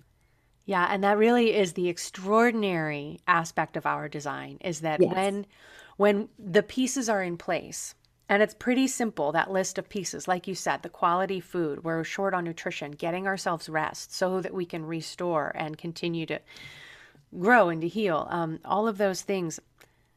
Yeah, 0.67 0.87
and 0.91 1.05
that 1.05 1.19
really 1.19 1.55
is 1.55 1.73
the 1.73 1.89
extraordinary 1.89 3.21
aspect 3.27 3.77
of 3.77 3.87
our 3.87 4.09
design 4.09 4.59
is 4.63 4.81
that 4.81 5.01
yes. 5.01 5.13
when 5.13 5.47
when 5.97 6.29
the 6.39 6.63
pieces 6.63 7.09
are 7.09 7.23
in 7.23 7.37
place, 7.37 7.95
and 8.29 8.43
it's 8.43 8.55
pretty 8.55 8.87
simple 8.87 9.33
that 9.33 9.51
list 9.51 9.79
of 9.79 9.89
pieces. 9.89 10.27
Like 10.27 10.47
you 10.47 10.55
said 10.55 10.83
the 10.83 10.89
quality 10.89 11.41
food 11.41 11.85
we're 11.85 12.05
short 12.05 12.35
on 12.35 12.45
nutrition 12.45 12.93
getting 12.93 13.27
ourselves 13.27 13.69
rest 13.69 14.15
so 14.15 14.41
that 14.41 14.55
we 14.55 14.65
can 14.65 14.85
restore 14.85 15.53
and 15.55 15.77
continue 15.77 16.27
to 16.27 16.41
grow 17.39 17.69
and 17.69 17.81
to 17.83 17.89
heal. 17.89 18.27
Um, 18.31 18.61
all 18.65 18.89
of 18.89 18.99
those 18.99 19.23
things 19.23 19.61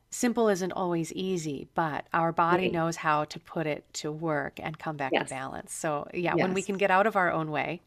simple 0.09 0.49
isn't 0.49 0.71
always 0.71 1.11
easy, 1.13 1.67
but 1.75 2.05
our 2.13 2.31
body 2.31 2.63
right. 2.63 2.71
knows 2.71 2.95
how 2.95 3.25
to 3.25 3.39
put 3.39 3.67
it 3.67 3.83
to 3.93 4.11
work 4.11 4.59
and 4.61 4.77
come 4.77 4.97
back 4.97 5.11
yes. 5.13 5.27
to 5.27 5.35
balance. 5.35 5.73
So, 5.73 6.07
yeah, 6.13 6.33
yes. 6.35 6.43
when 6.43 6.53
we 6.53 6.61
can 6.61 6.77
get 6.77 6.91
out 6.91 7.07
of 7.07 7.15
our 7.15 7.31
own 7.31 7.51
way. 7.51 7.81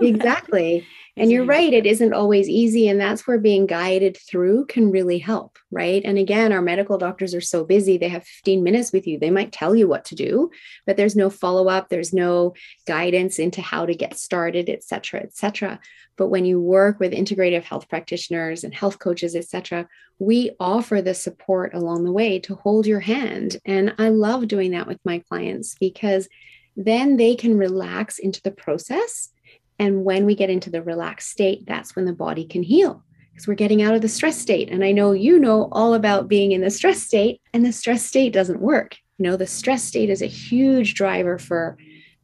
exactly. 0.00 0.86
And 1.18 1.32
you're 1.32 1.44
right, 1.44 1.72
it 1.72 1.84
isn't 1.84 2.12
always 2.12 2.48
easy. 2.48 2.86
And 2.86 3.00
that's 3.00 3.26
where 3.26 3.38
being 3.40 3.66
guided 3.66 4.16
through 4.16 4.66
can 4.66 4.92
really 4.92 5.18
help, 5.18 5.58
right? 5.72 6.00
And 6.04 6.16
again, 6.16 6.52
our 6.52 6.62
medical 6.62 6.96
doctors 6.96 7.34
are 7.34 7.40
so 7.40 7.64
busy, 7.64 7.98
they 7.98 8.08
have 8.08 8.24
15 8.24 8.62
minutes 8.62 8.92
with 8.92 9.04
you. 9.04 9.18
They 9.18 9.30
might 9.30 9.50
tell 9.50 9.74
you 9.74 9.88
what 9.88 10.04
to 10.04 10.14
do, 10.14 10.52
but 10.86 10.96
there's 10.96 11.16
no 11.16 11.28
follow 11.28 11.66
up, 11.66 11.88
there's 11.88 12.12
no 12.12 12.54
guidance 12.86 13.40
into 13.40 13.60
how 13.60 13.84
to 13.84 13.96
get 13.96 14.16
started, 14.16 14.70
et 14.70 14.84
cetera, 14.84 15.20
et 15.20 15.34
cetera. 15.34 15.80
But 16.18 16.28
when 16.28 16.44
you 16.44 16.60
work 16.60 16.98
with 16.98 17.12
integrative 17.12 17.62
health 17.62 17.88
practitioners 17.88 18.64
and 18.64 18.74
health 18.74 18.98
coaches, 18.98 19.36
et 19.36 19.44
cetera, 19.44 19.88
we 20.18 20.50
offer 20.58 21.00
the 21.00 21.14
support 21.14 21.72
along 21.74 22.04
the 22.04 22.12
way 22.12 22.40
to 22.40 22.56
hold 22.56 22.86
your 22.86 23.00
hand. 23.00 23.56
And 23.64 23.94
I 23.98 24.08
love 24.08 24.48
doing 24.48 24.72
that 24.72 24.88
with 24.88 24.98
my 25.04 25.20
clients 25.20 25.76
because 25.76 26.28
then 26.76 27.16
they 27.16 27.36
can 27.36 27.56
relax 27.56 28.18
into 28.18 28.42
the 28.42 28.50
process. 28.50 29.30
And 29.78 30.04
when 30.04 30.26
we 30.26 30.34
get 30.34 30.50
into 30.50 30.70
the 30.70 30.82
relaxed 30.82 31.30
state, 31.30 31.64
that's 31.66 31.94
when 31.94 32.04
the 32.04 32.12
body 32.12 32.44
can 32.44 32.64
heal 32.64 33.04
because 33.30 33.46
we're 33.46 33.54
getting 33.54 33.82
out 33.82 33.94
of 33.94 34.02
the 34.02 34.08
stress 34.08 34.36
state. 34.36 34.68
And 34.70 34.84
I 34.84 34.90
know 34.90 35.12
you 35.12 35.38
know 35.38 35.68
all 35.70 35.94
about 35.94 36.26
being 36.26 36.50
in 36.50 36.62
the 36.62 36.70
stress 36.70 37.00
state, 37.00 37.40
and 37.54 37.64
the 37.64 37.72
stress 37.72 38.04
state 38.04 38.32
doesn't 38.32 38.60
work. 38.60 38.96
You 39.18 39.24
know, 39.24 39.36
the 39.36 39.46
stress 39.46 39.84
state 39.84 40.10
is 40.10 40.20
a 40.20 40.26
huge 40.26 40.94
driver 40.94 41.38
for 41.38 41.78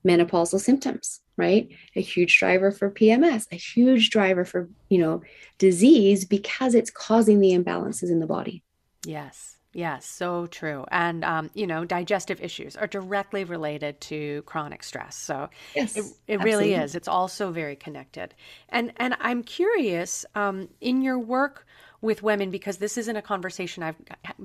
menopausal 0.04 0.60
symptoms 0.60 1.20
right 1.36 1.68
a 1.96 2.00
huge 2.00 2.38
driver 2.38 2.70
for 2.70 2.90
pms 2.90 3.46
a 3.52 3.56
huge 3.56 4.10
driver 4.10 4.44
for 4.44 4.68
you 4.88 4.98
know 4.98 5.22
disease 5.58 6.24
because 6.24 6.74
it's 6.74 6.90
causing 6.90 7.40
the 7.40 7.50
imbalances 7.50 8.10
in 8.10 8.20
the 8.20 8.26
body 8.26 8.62
yes 9.04 9.54
Yes, 9.74 10.06
so 10.06 10.46
true. 10.46 10.84
And, 10.92 11.24
um, 11.24 11.50
you 11.52 11.66
know, 11.66 11.84
digestive 11.84 12.40
issues 12.40 12.76
are 12.76 12.86
directly 12.86 13.42
related 13.42 14.00
to 14.02 14.42
chronic 14.42 14.84
stress. 14.84 15.16
So 15.16 15.50
yes, 15.74 15.96
it, 15.96 16.04
it 16.28 16.40
really 16.42 16.74
is. 16.74 16.94
It's 16.94 17.08
also 17.08 17.50
very 17.50 17.74
connected. 17.74 18.34
And, 18.68 18.92
and 18.98 19.16
I'm 19.18 19.42
curious 19.42 20.24
um, 20.36 20.68
in 20.80 21.02
your 21.02 21.18
work 21.18 21.66
with 22.00 22.22
women 22.22 22.50
because 22.50 22.78
this 22.78 22.98
isn't 22.98 23.16
a 23.16 23.22
conversation 23.22 23.82
I've 23.82 23.96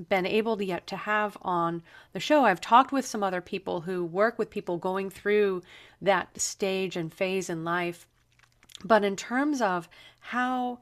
been 0.09 0.25
able 0.25 0.57
to 0.57 0.65
yet 0.65 0.87
to 0.87 0.95
have 0.95 1.37
on 1.41 1.83
the 2.13 2.19
show. 2.19 2.45
I've 2.45 2.61
talked 2.61 2.91
with 2.91 3.05
some 3.05 3.23
other 3.23 3.41
people 3.41 3.81
who 3.81 4.05
work 4.05 4.39
with 4.39 4.49
people 4.49 4.77
going 4.77 5.09
through 5.09 5.63
that 6.01 6.39
stage 6.39 6.95
and 6.95 7.13
phase 7.13 7.49
in 7.49 7.63
life. 7.63 8.07
But 8.83 9.03
in 9.03 9.15
terms 9.15 9.61
of 9.61 9.89
how 10.19 10.79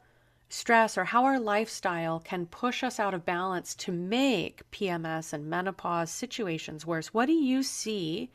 stress 0.49 0.97
or 0.97 1.05
how 1.05 1.25
our 1.25 1.39
lifestyle 1.39 2.19
can 2.19 2.45
push 2.45 2.83
us 2.83 2.99
out 2.99 3.13
of 3.13 3.25
balance 3.25 3.75
to 3.75 3.91
make 3.91 4.69
PMS 4.71 5.33
and 5.33 5.49
menopause 5.49 6.11
situations 6.11 6.85
worse, 6.85 7.13
what 7.13 7.25
do 7.25 7.33
you 7.33 7.63
see 7.63 8.29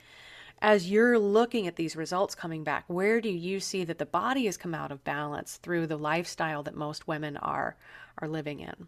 as 0.62 0.88
you're 0.88 1.18
looking 1.18 1.66
at 1.66 1.76
these 1.76 1.96
results 1.96 2.34
coming 2.34 2.64
back? 2.64 2.84
Where 2.86 3.20
do 3.20 3.28
you 3.28 3.60
see 3.60 3.84
that 3.84 3.98
the 3.98 4.06
body 4.06 4.46
has 4.46 4.56
come 4.56 4.74
out 4.74 4.92
of 4.92 5.04
balance 5.04 5.58
through 5.62 5.88
the 5.88 5.98
lifestyle 5.98 6.62
that 6.62 6.76
most 6.76 7.06
women 7.06 7.36
are 7.36 7.76
are 8.18 8.28
living 8.28 8.60
in? 8.60 8.86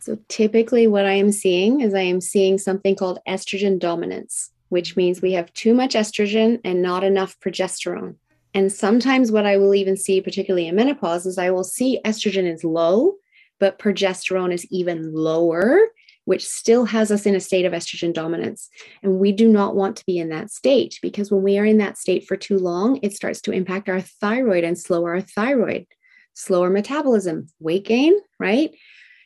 So 0.00 0.18
typically 0.28 0.88
what 0.88 1.06
I 1.06 1.12
am 1.12 1.30
seeing 1.30 1.80
is 1.80 1.94
I 1.94 2.00
am 2.00 2.20
seeing 2.20 2.58
something 2.58 2.96
called 2.96 3.20
estrogen 3.28 3.78
dominance, 3.78 4.50
which 4.68 4.96
means 4.96 5.22
we 5.22 5.32
have 5.32 5.52
too 5.54 5.74
much 5.74 5.94
estrogen 5.94 6.60
and 6.64 6.82
not 6.82 7.04
enough 7.04 7.38
progesterone. 7.38 8.16
And 8.52 8.72
sometimes 8.72 9.30
what 9.30 9.46
I 9.46 9.56
will 9.56 9.74
even 9.74 9.96
see, 9.96 10.20
particularly 10.20 10.66
in 10.66 10.74
menopause, 10.74 11.24
is 11.24 11.38
I 11.38 11.50
will 11.50 11.64
see 11.64 12.00
estrogen 12.04 12.52
is 12.52 12.64
low, 12.64 13.14
but 13.60 13.78
progesterone 13.78 14.52
is 14.52 14.66
even 14.70 15.14
lower, 15.14 15.88
which 16.24 16.46
still 16.46 16.84
has 16.84 17.10
us 17.10 17.26
in 17.26 17.34
a 17.34 17.40
state 17.40 17.64
of 17.64 17.72
estrogen 17.72 18.12
dominance. 18.12 18.68
And 19.02 19.18
we 19.18 19.32
do 19.32 19.48
not 19.48 19.74
want 19.74 19.96
to 19.96 20.06
be 20.06 20.18
in 20.18 20.28
that 20.28 20.50
state 20.50 20.98
because 21.02 21.30
when 21.30 21.42
we 21.42 21.58
are 21.58 21.64
in 21.64 21.78
that 21.78 21.98
state 21.98 22.26
for 22.26 22.36
too 22.36 22.58
long, 22.58 22.98
it 23.02 23.12
starts 23.12 23.40
to 23.42 23.52
impact 23.52 23.88
our 23.88 24.00
thyroid 24.00 24.64
and 24.64 24.78
slow 24.78 25.04
our 25.04 25.20
thyroid 25.20 25.86
slower 26.34 26.70
metabolism, 26.70 27.48
weight 27.60 27.84
gain, 27.84 28.14
right? 28.38 28.74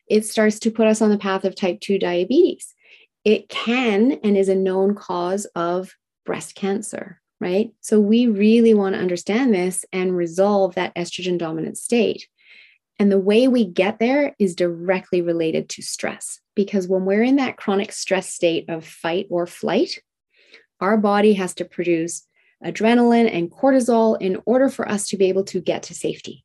It 0.09 0.25
starts 0.25 0.59
to 0.61 0.71
put 0.71 0.87
us 0.87 1.01
on 1.03 1.11
the 1.11 1.19
path 1.19 1.45
of 1.45 1.55
type 1.55 1.81
2 1.81 1.99
diabetes. 1.99 2.75
It 3.25 3.49
can 3.49 4.13
and 4.23 4.37
is 4.37 4.49
a 4.49 4.55
known 4.55 4.95
cause 4.95 5.47
of 5.55 5.93
breast 6.25 6.55
cancer, 6.55 7.21
right? 7.41 7.71
So 7.81 8.01
we 8.01 8.27
really 8.27 8.75
want 8.75 8.95
to 8.95 9.01
understand 9.01 9.53
this 9.53 9.85
and 9.93 10.17
resolve 10.17 10.75
that 10.75 10.95
estrogen 10.95 11.39
dominant 11.39 11.79
state. 11.79 12.27
And 12.99 13.13
the 13.13 13.19
way 13.19 13.47
we 13.47 13.65
get 13.65 13.99
there 13.99 14.35
is 14.39 14.55
directly 14.55 15.21
related 15.21 15.69
to 15.71 15.83
stress 15.83 16.41
because 16.55 16.89
when 16.89 17.05
we're 17.05 17.23
in 17.23 17.37
that 17.37 17.57
chronic 17.57 17.93
stress 17.93 18.33
state 18.33 18.69
of 18.69 18.85
fight 18.85 19.27
or 19.31 19.47
flight, 19.47 20.01
our 20.81 20.97
body 20.97 21.35
has 21.35 21.55
to 21.55 21.65
produce 21.65 22.27
adrenaline 22.65 23.31
and 23.31 23.51
cortisol 23.51 24.21
in 24.21 24.41
order 24.47 24.69
for 24.69 24.89
us 24.89 25.09
to 25.09 25.17
be 25.17 25.27
able 25.27 25.45
to 25.45 25.61
get 25.61 25.85
to 25.85 25.95
safety. 25.95 26.45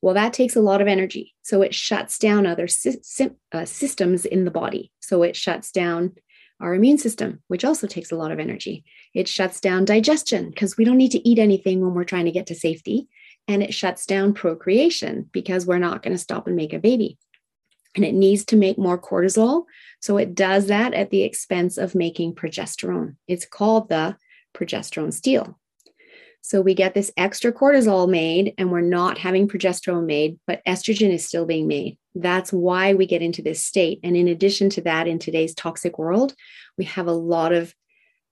Well, 0.00 0.14
that 0.14 0.32
takes 0.32 0.56
a 0.56 0.60
lot 0.60 0.80
of 0.80 0.88
energy. 0.88 1.34
So 1.42 1.62
it 1.62 1.74
shuts 1.74 2.18
down 2.18 2.46
other 2.46 2.68
sy- 2.68 3.30
uh, 3.52 3.64
systems 3.64 4.24
in 4.24 4.44
the 4.44 4.50
body. 4.50 4.92
So 5.00 5.22
it 5.22 5.36
shuts 5.36 5.70
down 5.70 6.12
our 6.60 6.74
immune 6.74 6.98
system, 6.98 7.42
which 7.48 7.64
also 7.64 7.86
takes 7.86 8.10
a 8.10 8.16
lot 8.16 8.32
of 8.32 8.38
energy. 8.38 8.84
It 9.14 9.28
shuts 9.28 9.60
down 9.60 9.84
digestion 9.84 10.50
because 10.50 10.76
we 10.76 10.84
don't 10.84 10.96
need 10.96 11.12
to 11.12 11.28
eat 11.28 11.38
anything 11.38 11.80
when 11.80 11.92
we're 11.92 12.04
trying 12.04 12.24
to 12.26 12.30
get 12.30 12.46
to 12.46 12.54
safety. 12.54 13.08
And 13.48 13.62
it 13.62 13.74
shuts 13.74 14.06
down 14.06 14.34
procreation 14.34 15.28
because 15.32 15.66
we're 15.66 15.78
not 15.78 16.02
going 16.02 16.14
to 16.14 16.22
stop 16.22 16.46
and 16.46 16.56
make 16.56 16.72
a 16.72 16.78
baby. 16.78 17.18
And 17.94 18.04
it 18.04 18.14
needs 18.14 18.44
to 18.46 18.56
make 18.56 18.76
more 18.76 18.98
cortisol. 18.98 19.64
So 20.00 20.16
it 20.16 20.34
does 20.34 20.66
that 20.66 20.92
at 20.94 21.10
the 21.10 21.22
expense 21.22 21.78
of 21.78 21.94
making 21.94 22.34
progesterone. 22.34 23.16
It's 23.26 23.46
called 23.46 23.88
the 23.88 24.16
progesterone 24.54 25.12
steal. 25.12 25.58
So 26.42 26.60
we 26.60 26.74
get 26.74 26.94
this 26.94 27.10
extra 27.16 27.52
cortisol 27.52 28.08
made 28.08 28.54
and 28.56 28.70
we're 28.70 28.80
not 28.80 29.18
having 29.18 29.48
progesterone 29.48 30.06
made, 30.06 30.38
but 30.46 30.62
estrogen 30.64 31.12
is 31.12 31.26
still 31.26 31.44
being 31.44 31.66
made. 31.66 31.98
That's 32.14 32.52
why 32.52 32.94
we 32.94 33.06
get 33.06 33.20
into 33.20 33.42
this 33.42 33.64
state. 33.64 33.98
And 34.04 34.16
in 34.16 34.28
addition 34.28 34.70
to 34.70 34.80
that, 34.82 35.08
in 35.08 35.18
today's 35.18 35.54
toxic 35.54 35.98
world, 35.98 36.34
we 36.78 36.84
have 36.84 37.08
a 37.08 37.12
lot 37.12 37.52
of 37.52 37.74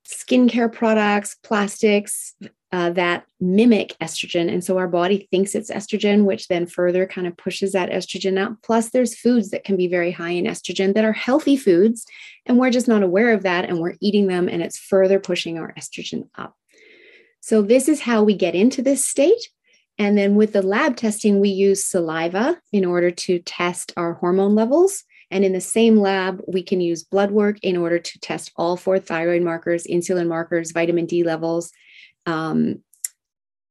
skincare 0.07 0.71
products, 0.71 1.35
plastics 1.43 2.35
uh, 2.75 2.89
that 2.89 3.25
mimic 3.39 3.95
estrogen. 4.01 4.51
And 4.51 4.61
so 4.61 4.77
our 4.77 4.89
body 4.89 5.29
thinks 5.31 5.55
it's 5.55 5.71
estrogen, 5.71 6.25
which 6.25 6.49
then 6.49 6.65
further 6.65 7.07
kind 7.07 7.25
of 7.25 7.37
pushes 7.37 7.71
that 7.71 7.89
estrogen 7.89 8.37
out. 8.37 8.61
Plus, 8.63 8.89
there's 8.89 9.17
foods 9.17 9.51
that 9.51 9.63
can 9.63 9.77
be 9.77 9.87
very 9.87 10.11
high 10.11 10.31
in 10.31 10.43
estrogen 10.43 10.93
that 10.93 11.05
are 11.05 11.13
healthy 11.13 11.55
foods. 11.55 12.05
And 12.45 12.59
we're 12.59 12.71
just 12.71 12.89
not 12.89 13.01
aware 13.01 13.31
of 13.31 13.43
that. 13.43 13.63
And 13.63 13.79
we're 13.79 13.95
eating 14.01 14.27
them, 14.27 14.49
and 14.49 14.61
it's 14.61 14.77
further 14.77 15.21
pushing 15.21 15.57
our 15.57 15.73
estrogen 15.75 16.27
up. 16.37 16.57
So, 17.39 17.61
this 17.61 17.87
is 17.87 18.01
how 18.01 18.23
we 18.23 18.35
get 18.35 18.55
into 18.55 18.81
this 18.81 19.07
state. 19.07 19.49
And 19.97 20.17
then 20.17 20.35
with 20.35 20.51
the 20.51 20.61
lab 20.61 20.97
testing, 20.97 21.39
we 21.39 21.47
use 21.47 21.85
saliva 21.85 22.59
in 22.73 22.83
order 22.83 23.09
to 23.09 23.39
test 23.39 23.93
our 23.95 24.15
hormone 24.15 24.53
levels. 24.53 25.05
And 25.31 25.45
in 25.45 25.53
the 25.53 25.61
same 25.61 25.95
lab, 25.95 26.41
we 26.45 26.61
can 26.61 26.81
use 26.81 27.05
blood 27.05 27.31
work 27.31 27.57
in 27.61 27.77
order 27.77 27.99
to 27.99 28.19
test 28.19 28.51
all 28.57 28.75
four 28.75 28.99
thyroid 28.99 29.43
markers, 29.43 29.87
insulin 29.87 30.27
markers, 30.27 30.71
vitamin 30.71 31.05
D 31.05 31.23
levels. 31.23 31.71
Um, 32.25 32.81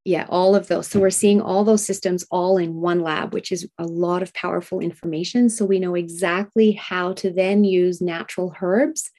yeah, 0.05 0.27
all 0.29 0.55
of 0.55 0.69
those. 0.69 0.87
So 0.87 1.01
we're 1.01 1.11
seeing 1.11 1.41
all 1.41 1.65
those 1.65 1.85
systems 1.85 2.27
all 2.31 2.59
in 2.59 2.75
one 2.75 3.01
lab, 3.01 3.33
which 3.33 3.51
is 3.51 3.67
a 3.79 3.87
lot 3.87 4.23
of 4.23 4.35
powerful 4.35 4.81
information. 4.81 5.49
So 5.49 5.65
we 5.65 5.79
know 5.79 5.95
exactly 5.95 6.73
how 6.73 7.15
to 7.15 7.31
then 7.31 7.65
use 7.65 8.03
natural 8.03 8.55
herbs 8.61 9.11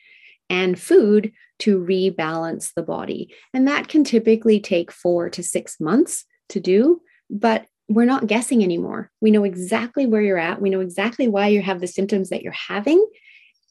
and 0.48 0.80
food 0.80 1.32
to 1.60 1.80
rebalance 1.80 2.72
the 2.75 2.84
body. 2.84 3.34
And 3.51 3.68
that 3.68 3.88
can 3.88 4.04
typically 4.04 4.60
take 4.60 4.92
four 4.92 5.30
to 5.32 5.42
six 5.42 5.80
months 5.80 6.25
to 6.50 6.60
do, 6.60 7.01
but 7.32 7.65
we're 7.88 8.06
not 8.06 8.27
guessing 8.27 8.63
anymore. 8.63 9.12
We 9.22 9.32
know 9.32 9.44
exactly 9.44 10.06
where 10.06 10.22
you're 10.22 10.38
at. 10.38 10.62
We 10.62 10.70
know 10.70 10.82
exactly 10.82 11.27
why 11.27 11.48
you 11.48 11.62
have 11.62 11.82
the 11.82 11.88
symptoms 11.88 12.30
that 12.30 12.42
you're 12.44 12.51
having. 12.51 13.04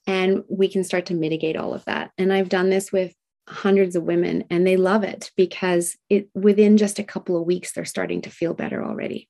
And 0.07 0.43
we 0.49 0.69
can 0.69 0.85
start 0.85 1.07
to 1.07 1.15
mitigate 1.15 1.57
all 1.57 1.75
of 1.75 1.85
that. 1.85 2.11
And 2.19 2.33
I've 2.33 2.49
done 2.49 2.71
this 2.71 2.93
with 2.93 3.15
hundreds 3.49 3.95
of 3.97 4.03
women 4.03 4.45
and 4.51 4.67
they 4.67 4.77
love 4.77 5.05
it 5.05 5.31
because 5.37 5.97
it 6.09 6.29
within 6.35 6.77
just 6.77 6.99
a 6.99 7.05
couple 7.05 7.37
of 7.37 7.47
weeks 7.47 7.73
they're 7.73 7.85
starting 7.85 8.23
to 8.23 8.31
feel 8.31 8.55
better 8.55 8.85
already. 8.85 9.29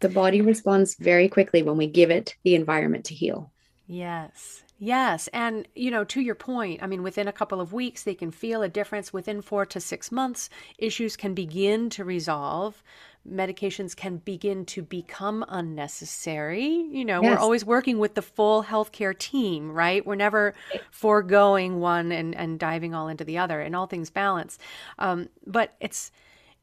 The 0.00 0.08
body 0.08 0.40
responds 0.40 0.94
very 0.94 1.28
quickly 1.28 1.62
when 1.62 1.76
we 1.76 1.86
give 1.86 2.10
it 2.10 2.36
the 2.42 2.54
environment 2.54 3.06
to 3.06 3.14
heal. 3.14 3.52
Yes. 3.86 4.62
Yes. 4.82 5.28
And, 5.34 5.68
you 5.74 5.90
know, 5.90 6.04
to 6.04 6.22
your 6.22 6.34
point, 6.34 6.82
I 6.82 6.86
mean, 6.86 7.02
within 7.02 7.28
a 7.28 7.34
couple 7.34 7.60
of 7.60 7.74
weeks, 7.74 8.02
they 8.02 8.14
can 8.14 8.30
feel 8.30 8.62
a 8.62 8.68
difference. 8.68 9.12
Within 9.12 9.42
four 9.42 9.66
to 9.66 9.78
six 9.78 10.10
months, 10.10 10.48
issues 10.78 11.16
can 11.16 11.34
begin 11.34 11.90
to 11.90 12.02
resolve. 12.02 12.82
Medications 13.30 13.94
can 13.94 14.16
begin 14.16 14.64
to 14.64 14.80
become 14.80 15.44
unnecessary. 15.48 16.64
You 16.64 17.04
know, 17.04 17.22
yes. 17.22 17.30
we're 17.30 17.42
always 17.42 17.62
working 17.62 17.98
with 17.98 18.14
the 18.14 18.22
full 18.22 18.64
healthcare 18.64 19.16
team, 19.16 19.70
right? 19.70 20.04
We're 20.06 20.14
never 20.14 20.54
foregoing 20.90 21.80
one 21.80 22.10
and, 22.10 22.34
and 22.34 22.58
diving 22.58 22.94
all 22.94 23.08
into 23.08 23.24
the 23.24 23.36
other, 23.36 23.60
and 23.60 23.76
all 23.76 23.86
things 23.86 24.08
balance. 24.08 24.58
Um, 24.98 25.28
but 25.46 25.74
it's, 25.78 26.10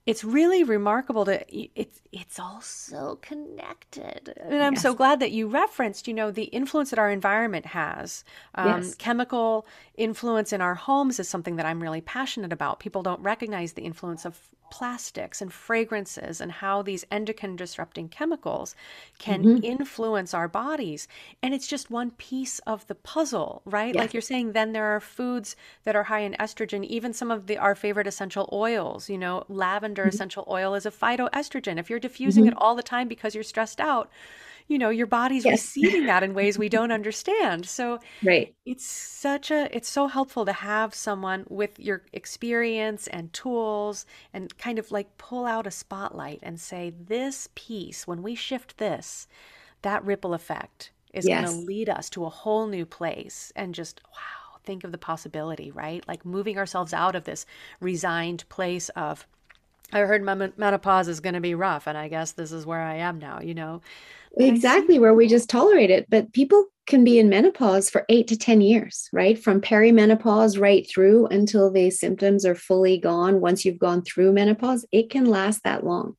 it's 0.08 0.24
really 0.24 0.64
remarkable 0.64 1.26
to 1.26 1.46
it's 1.52 2.02
it's 2.14 2.40
all 2.40 2.62
so 2.62 3.20
connected 3.22 4.34
and 4.38 4.64
i'm 4.64 4.74
yes. 4.74 4.82
so 4.82 4.94
glad 4.94 5.20
that 5.20 5.32
you 5.32 5.48
referenced 5.48 6.08
you 6.08 6.14
know 6.14 6.32
the 6.32 6.46
influence 6.46 6.90
that 6.90 6.98
our 6.98 7.12
environment 7.12 7.66
has 7.66 8.24
um, 8.56 8.82
yes. 8.82 8.96
chemical 8.96 9.68
influence 9.96 10.54
in 10.54 10.62
our 10.62 10.76
homes 10.76 11.20
is 11.20 11.28
something 11.28 11.58
that 11.58 11.66
i'm 11.66 11.84
really 11.84 12.02
passionate 12.02 12.54
about 12.54 12.80
people 12.80 13.04
don't 13.04 13.22
recognize 13.22 13.74
the 13.74 13.84
influence 13.84 14.26
of 14.26 14.40
plastics 14.70 15.42
and 15.42 15.52
fragrances 15.52 16.42
and 16.42 16.52
how 16.52 16.82
these 16.82 17.06
endocrine 17.12 17.56
disrupting 17.56 18.10
chemicals 18.10 18.76
can 19.20 19.44
mm-hmm. 19.44 19.64
influence 19.64 20.34
our 20.34 20.48
bodies. 20.48 21.08
And 21.42 21.54
it's 21.54 21.68
just 21.68 21.90
one 21.92 22.12
piece 22.12 22.60
of 22.60 22.86
the 22.88 22.96
puzzle, 22.96 23.62
right? 23.66 23.96
Like 23.96 24.14
you're 24.14 24.22
saying, 24.22 24.52
then 24.52 24.74
there 24.74 24.96
are 24.96 25.00
foods 25.00 25.56
that 25.84 25.96
are 25.96 26.04
high 26.04 26.20
in 26.20 26.34
estrogen, 26.34 26.84
even 26.86 27.14
some 27.14 27.32
of 27.32 27.48
the 27.48 27.58
our 27.58 27.76
favorite 27.76 28.08
essential 28.08 28.50
oils, 28.52 29.10
you 29.10 29.18
know, 29.18 29.44
lavender 29.48 30.04
mm-hmm. 30.04 30.10
essential 30.10 30.46
oil 30.48 30.76
is 30.76 30.86
a 30.86 30.92
phytoestrogen. 30.92 31.78
If 31.78 31.90
you're 31.90 32.00
diffusing 32.00 32.46
mm-hmm. 32.46 32.54
it 32.54 32.62
all 32.62 32.76
the 32.76 32.84
time 32.84 33.08
because 33.08 33.36
you're 33.36 33.44
stressed 33.44 33.80
out, 33.80 34.10
you 34.68 34.78
know 34.78 34.90
your 34.90 35.08
body's 35.08 35.46
yes. 35.46 35.54
receiving 35.54 36.06
that 36.06 36.24
in 36.24 36.34
ways 36.34 36.58
we 36.58 36.70
don't 36.70 36.92
understand 37.00 37.66
so 37.66 38.00
right 38.24 38.54
it's 38.66 38.86
such 38.86 39.52
a 39.52 39.76
it's 39.76 39.90
so 39.90 40.08
helpful 40.08 40.46
to 40.46 40.54
have 40.54 40.94
someone 40.94 41.46
with 41.50 41.80
your 41.80 42.04
experience 42.14 43.08
and 43.08 43.32
tools 43.34 44.06
and 44.34 44.58
kind 44.58 44.80
of 44.80 44.92
like 44.92 45.18
pull 45.18 45.46
out 45.46 45.68
a 45.68 45.72
spotlight 45.72 46.40
and 46.44 46.60
say 46.60 46.94
this 47.08 47.50
piece 47.56 48.06
when 48.06 48.22
we 48.22 48.36
shift 48.36 48.78
this 48.78 49.28
that 49.82 50.04
ripple 50.06 50.34
effect 50.34 50.92
is 51.14 51.28
yes. 51.28 51.50
going 51.50 51.60
to 51.60 51.66
lead 51.66 51.90
us 51.90 52.10
to 52.10 52.26
a 52.26 52.30
whole 52.30 52.68
new 52.68 52.86
place 52.86 53.52
and 53.56 53.74
just 53.74 54.02
wow 54.14 54.60
think 54.64 54.84
of 54.84 54.92
the 54.92 54.98
possibility 54.98 55.72
right 55.72 56.06
like 56.10 56.26
moving 56.26 56.58
ourselves 56.58 56.94
out 56.94 57.16
of 57.16 57.24
this 57.24 57.46
resigned 57.80 58.48
place 58.50 58.90
of 58.90 59.26
I 59.92 60.00
heard 60.00 60.24
my 60.24 60.36
menopause 60.36 61.08
is 61.08 61.20
going 61.20 61.36
to 61.36 61.42
be 61.42 61.56
rough, 61.56 61.88
and 61.88 61.98
I 61.98 62.08
guess 62.08 62.34
this 62.34 62.52
is 62.52 62.66
where 62.66 62.82
I 62.82 62.96
am 62.96 63.20
now, 63.20 63.40
you 63.42 63.54
know? 63.54 63.82
Exactly, 64.38 65.00
where 65.00 65.14
we 65.14 65.28
just 65.28 65.50
tolerate 65.50 65.90
it. 65.90 66.10
But 66.10 66.34
people 66.34 66.66
can 66.86 67.04
be 67.04 67.20
in 67.20 67.30
menopause 67.30 67.90
for 67.90 68.06
eight 68.10 68.28
to 68.28 68.38
10 68.38 68.62
years, 68.62 69.10
right? 69.12 69.38
From 69.38 69.62
perimenopause 69.62 70.60
right 70.60 70.88
through 70.90 71.28
until 71.28 71.72
the 71.72 71.90
symptoms 71.90 72.46
are 72.46 72.56
fully 72.56 72.98
gone. 72.98 73.42
Once 73.42 73.66
you've 73.66 73.80
gone 73.80 74.02
through 74.02 74.34
menopause, 74.34 74.86
it 74.92 75.10
can 75.10 75.26
last 75.26 75.64
that 75.64 75.86
long. 75.86 76.16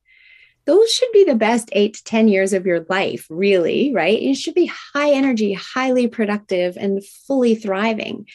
Those 0.65 0.91
should 0.93 1.11
be 1.11 1.23
the 1.23 1.35
best 1.35 1.69
eight 1.71 1.95
to 1.95 2.03
10 2.03 2.27
years 2.27 2.53
of 2.53 2.67
your 2.67 2.85
life, 2.89 3.25
really, 3.29 3.91
right? 3.93 4.21
You 4.21 4.35
should 4.35 4.53
be 4.53 4.71
high 4.93 5.11
energy, 5.11 5.53
highly 5.53 6.07
productive, 6.07 6.77
and 6.77 7.03
fully 7.27 7.55
thriving. 7.55 8.27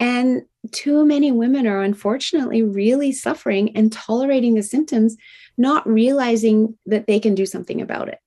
And 0.00 0.42
too 0.72 1.04
many 1.04 1.30
women 1.30 1.66
are 1.66 1.82
unfortunately 1.82 2.62
really 2.62 3.12
suffering 3.12 3.76
and 3.76 3.92
tolerating 3.92 4.54
the 4.54 4.62
symptoms, 4.62 5.16
not 5.56 5.86
realizing 5.86 6.76
that 6.86 7.06
they 7.06 7.20
can 7.20 7.34
do 7.34 7.46
something 7.46 7.80
about 7.80 8.08
it. 8.08 8.18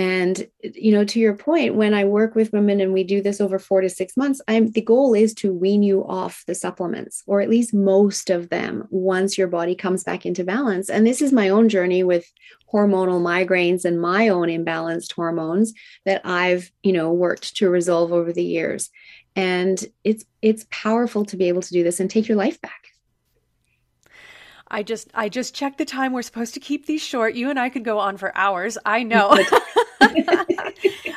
And 0.00 0.46
you 0.62 0.92
know, 0.92 1.04
to 1.04 1.18
your 1.18 1.34
point, 1.34 1.74
when 1.74 1.92
I 1.92 2.04
work 2.04 2.36
with 2.36 2.52
women 2.52 2.80
and 2.80 2.92
we 2.92 3.02
do 3.02 3.20
this 3.20 3.40
over 3.40 3.58
four 3.58 3.80
to 3.80 3.88
six 3.88 4.16
months, 4.16 4.40
I'm 4.46 4.70
the 4.70 4.80
goal 4.80 5.12
is 5.12 5.34
to 5.34 5.52
wean 5.52 5.82
you 5.82 6.06
off 6.06 6.44
the 6.46 6.54
supplements, 6.54 7.24
or 7.26 7.40
at 7.40 7.50
least 7.50 7.74
most 7.74 8.30
of 8.30 8.48
them, 8.48 8.86
once 8.90 9.36
your 9.36 9.48
body 9.48 9.74
comes 9.74 10.04
back 10.04 10.24
into 10.24 10.44
balance. 10.44 10.88
And 10.88 11.04
this 11.04 11.20
is 11.20 11.32
my 11.32 11.48
own 11.48 11.68
journey 11.68 12.04
with 12.04 12.30
hormonal 12.72 13.20
migraines 13.20 13.84
and 13.84 14.00
my 14.00 14.28
own 14.28 14.46
imbalanced 14.46 15.14
hormones 15.14 15.72
that 16.06 16.20
I've, 16.24 16.70
you 16.84 16.92
know, 16.92 17.12
worked 17.12 17.56
to 17.56 17.68
resolve 17.68 18.12
over 18.12 18.32
the 18.32 18.44
years 18.44 18.90
and 19.38 19.86
it's 20.02 20.24
it's 20.42 20.66
powerful 20.70 21.24
to 21.24 21.36
be 21.36 21.46
able 21.46 21.62
to 21.62 21.72
do 21.72 21.84
this 21.84 22.00
and 22.00 22.10
take 22.10 22.26
your 22.26 22.36
life 22.36 22.60
back 22.60 22.88
I 24.70 24.82
just 24.82 25.10
I 25.14 25.30
just 25.30 25.54
checked 25.54 25.78
the 25.78 25.86
time. 25.86 26.12
We're 26.12 26.20
supposed 26.20 26.52
to 26.54 26.60
keep 26.60 26.84
these 26.84 27.00
short. 27.00 27.34
You 27.34 27.48
and 27.48 27.58
I 27.58 27.70
could 27.70 27.86
go 27.86 27.98
on 27.98 28.18
for 28.18 28.36
hours. 28.36 28.76
I 28.84 29.02
know. 29.02 29.30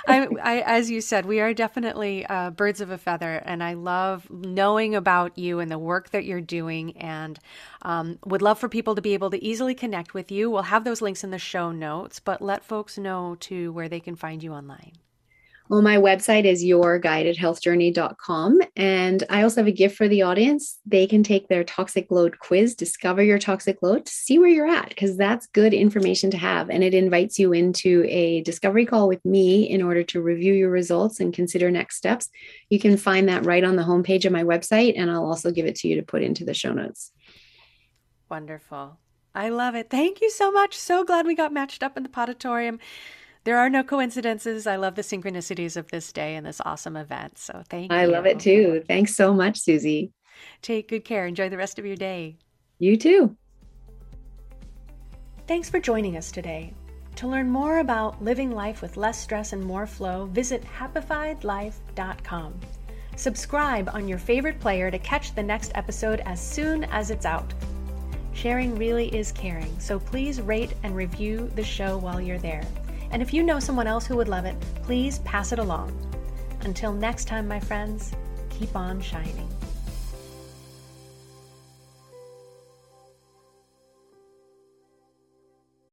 I, 0.07 0.27
I, 0.41 0.63
as 0.65 0.89
you 0.89 1.01
said, 1.01 1.25
we 1.25 1.39
are 1.41 1.53
definitely 1.53 2.25
uh, 2.25 2.51
birds 2.51 2.81
of 2.81 2.91
a 2.91 2.97
feather, 2.97 3.41
and 3.45 3.63
I 3.63 3.73
love 3.73 4.29
knowing 4.29 4.95
about 4.95 5.37
you 5.37 5.59
and 5.59 5.69
the 5.69 5.77
work 5.77 6.11
that 6.11 6.25
you're 6.25 6.41
doing, 6.41 6.97
and 6.97 7.37
um, 7.81 8.19
would 8.25 8.41
love 8.41 8.57
for 8.57 8.69
people 8.69 8.95
to 8.95 9.01
be 9.01 9.13
able 9.13 9.29
to 9.31 9.43
easily 9.43 9.75
connect 9.75 10.13
with 10.13 10.31
you. 10.31 10.49
We'll 10.49 10.63
have 10.63 10.83
those 10.83 11.01
links 11.01 11.23
in 11.23 11.31
the 11.31 11.37
show 11.37 11.71
notes, 11.71 12.19
but 12.19 12.41
let 12.41 12.63
folks 12.63 12.97
know 12.97 13.35
to 13.41 13.71
where 13.73 13.89
they 13.89 13.99
can 13.99 14.15
find 14.15 14.41
you 14.41 14.53
online. 14.53 14.93
Well, 15.71 15.81
my 15.81 15.95
website 15.95 16.43
is 16.43 16.65
yourguidedhealthjourney.com. 16.65 18.61
And 18.75 19.23
I 19.29 19.43
also 19.43 19.61
have 19.61 19.69
a 19.69 19.71
gift 19.71 19.95
for 19.95 20.09
the 20.09 20.23
audience. 20.23 20.77
They 20.85 21.07
can 21.07 21.23
take 21.23 21.47
their 21.47 21.63
toxic 21.63 22.11
load 22.11 22.39
quiz, 22.39 22.75
discover 22.75 23.23
your 23.23 23.39
toxic 23.39 23.77
load 23.81 24.05
to 24.05 24.11
see 24.11 24.37
where 24.37 24.49
you're 24.49 24.67
at, 24.67 24.89
because 24.89 25.15
that's 25.15 25.47
good 25.47 25.73
information 25.73 26.29
to 26.31 26.37
have. 26.37 26.69
And 26.69 26.83
it 26.83 26.93
invites 26.93 27.39
you 27.39 27.53
into 27.53 28.03
a 28.09 28.41
discovery 28.41 28.85
call 28.85 29.07
with 29.07 29.23
me 29.23 29.69
in 29.69 29.81
order 29.81 30.03
to 30.03 30.21
review 30.21 30.53
your 30.53 30.71
results 30.71 31.21
and 31.21 31.33
consider 31.33 31.71
next 31.71 31.95
steps. 31.95 32.29
You 32.69 32.77
can 32.77 32.97
find 32.97 33.29
that 33.29 33.45
right 33.45 33.63
on 33.63 33.77
the 33.77 33.83
homepage 33.83 34.25
of 34.25 34.33
my 34.33 34.43
website. 34.43 34.95
And 34.97 35.09
I'll 35.09 35.25
also 35.25 35.51
give 35.51 35.67
it 35.67 35.75
to 35.75 35.87
you 35.87 35.95
to 35.95 36.03
put 36.03 36.21
into 36.21 36.43
the 36.43 36.53
show 36.53 36.73
notes. 36.73 37.13
Wonderful. 38.29 38.99
I 39.33 39.47
love 39.47 39.75
it. 39.75 39.89
Thank 39.89 40.19
you 40.19 40.29
so 40.31 40.51
much. 40.51 40.77
So 40.77 41.05
glad 41.05 41.25
we 41.25 41.33
got 41.33 41.53
matched 41.53 41.81
up 41.81 41.95
in 41.95 42.03
the 42.03 42.09
podatorium 42.09 42.79
there 43.43 43.57
are 43.57 43.69
no 43.69 43.83
coincidences. 43.83 44.67
I 44.67 44.75
love 44.75 44.95
the 44.95 45.01
synchronicities 45.01 45.77
of 45.77 45.89
this 45.89 46.11
day 46.11 46.35
and 46.35 46.45
this 46.45 46.61
awesome 46.63 46.95
event. 46.95 47.37
So 47.37 47.63
thank 47.69 47.91
I 47.91 48.03
you. 48.03 48.09
I 48.09 48.13
love 48.13 48.25
it 48.25 48.39
too. 48.39 48.83
Thanks 48.87 49.15
so 49.15 49.33
much, 49.33 49.59
Susie. 49.59 50.11
Take 50.61 50.89
good 50.89 51.05
care. 51.05 51.25
Enjoy 51.25 51.49
the 51.49 51.57
rest 51.57 51.79
of 51.79 51.85
your 51.85 51.95
day. 51.95 52.37
You 52.79 52.97
too. 52.97 53.35
Thanks 55.47 55.69
for 55.69 55.79
joining 55.79 56.17
us 56.17 56.31
today. 56.31 56.73
To 57.17 57.27
learn 57.27 57.49
more 57.49 57.79
about 57.79 58.23
living 58.23 58.51
life 58.51 58.81
with 58.81 58.97
less 58.97 59.21
stress 59.21 59.53
and 59.53 59.63
more 59.63 59.85
flow, 59.85 60.25
visit 60.27 60.63
happifiedlife.com. 60.63 62.59
Subscribe 63.15 63.89
on 63.93 64.07
your 64.07 64.17
favorite 64.17 64.59
player 64.59 64.89
to 64.89 64.97
catch 64.97 65.35
the 65.35 65.43
next 65.43 65.71
episode 65.75 66.21
as 66.21 66.41
soon 66.41 66.85
as 66.85 67.11
it's 67.11 67.25
out. 67.25 67.53
Sharing 68.33 68.75
really 68.75 69.13
is 69.15 69.31
caring, 69.31 69.77
so 69.79 69.99
please 69.99 70.41
rate 70.41 70.73
and 70.83 70.95
review 70.95 71.51
the 71.55 71.63
show 71.63 71.97
while 71.97 72.21
you're 72.21 72.39
there. 72.39 72.63
And 73.11 73.21
if 73.21 73.33
you 73.33 73.43
know 73.43 73.59
someone 73.59 73.87
else 73.87 74.05
who 74.05 74.15
would 74.17 74.29
love 74.29 74.45
it, 74.45 74.59
please 74.83 75.19
pass 75.19 75.51
it 75.51 75.59
along. 75.59 75.91
Until 76.61 76.93
next 76.93 77.25
time, 77.25 77.47
my 77.47 77.59
friends, 77.59 78.13
keep 78.49 78.75
on 78.75 79.01
shining. 79.01 79.49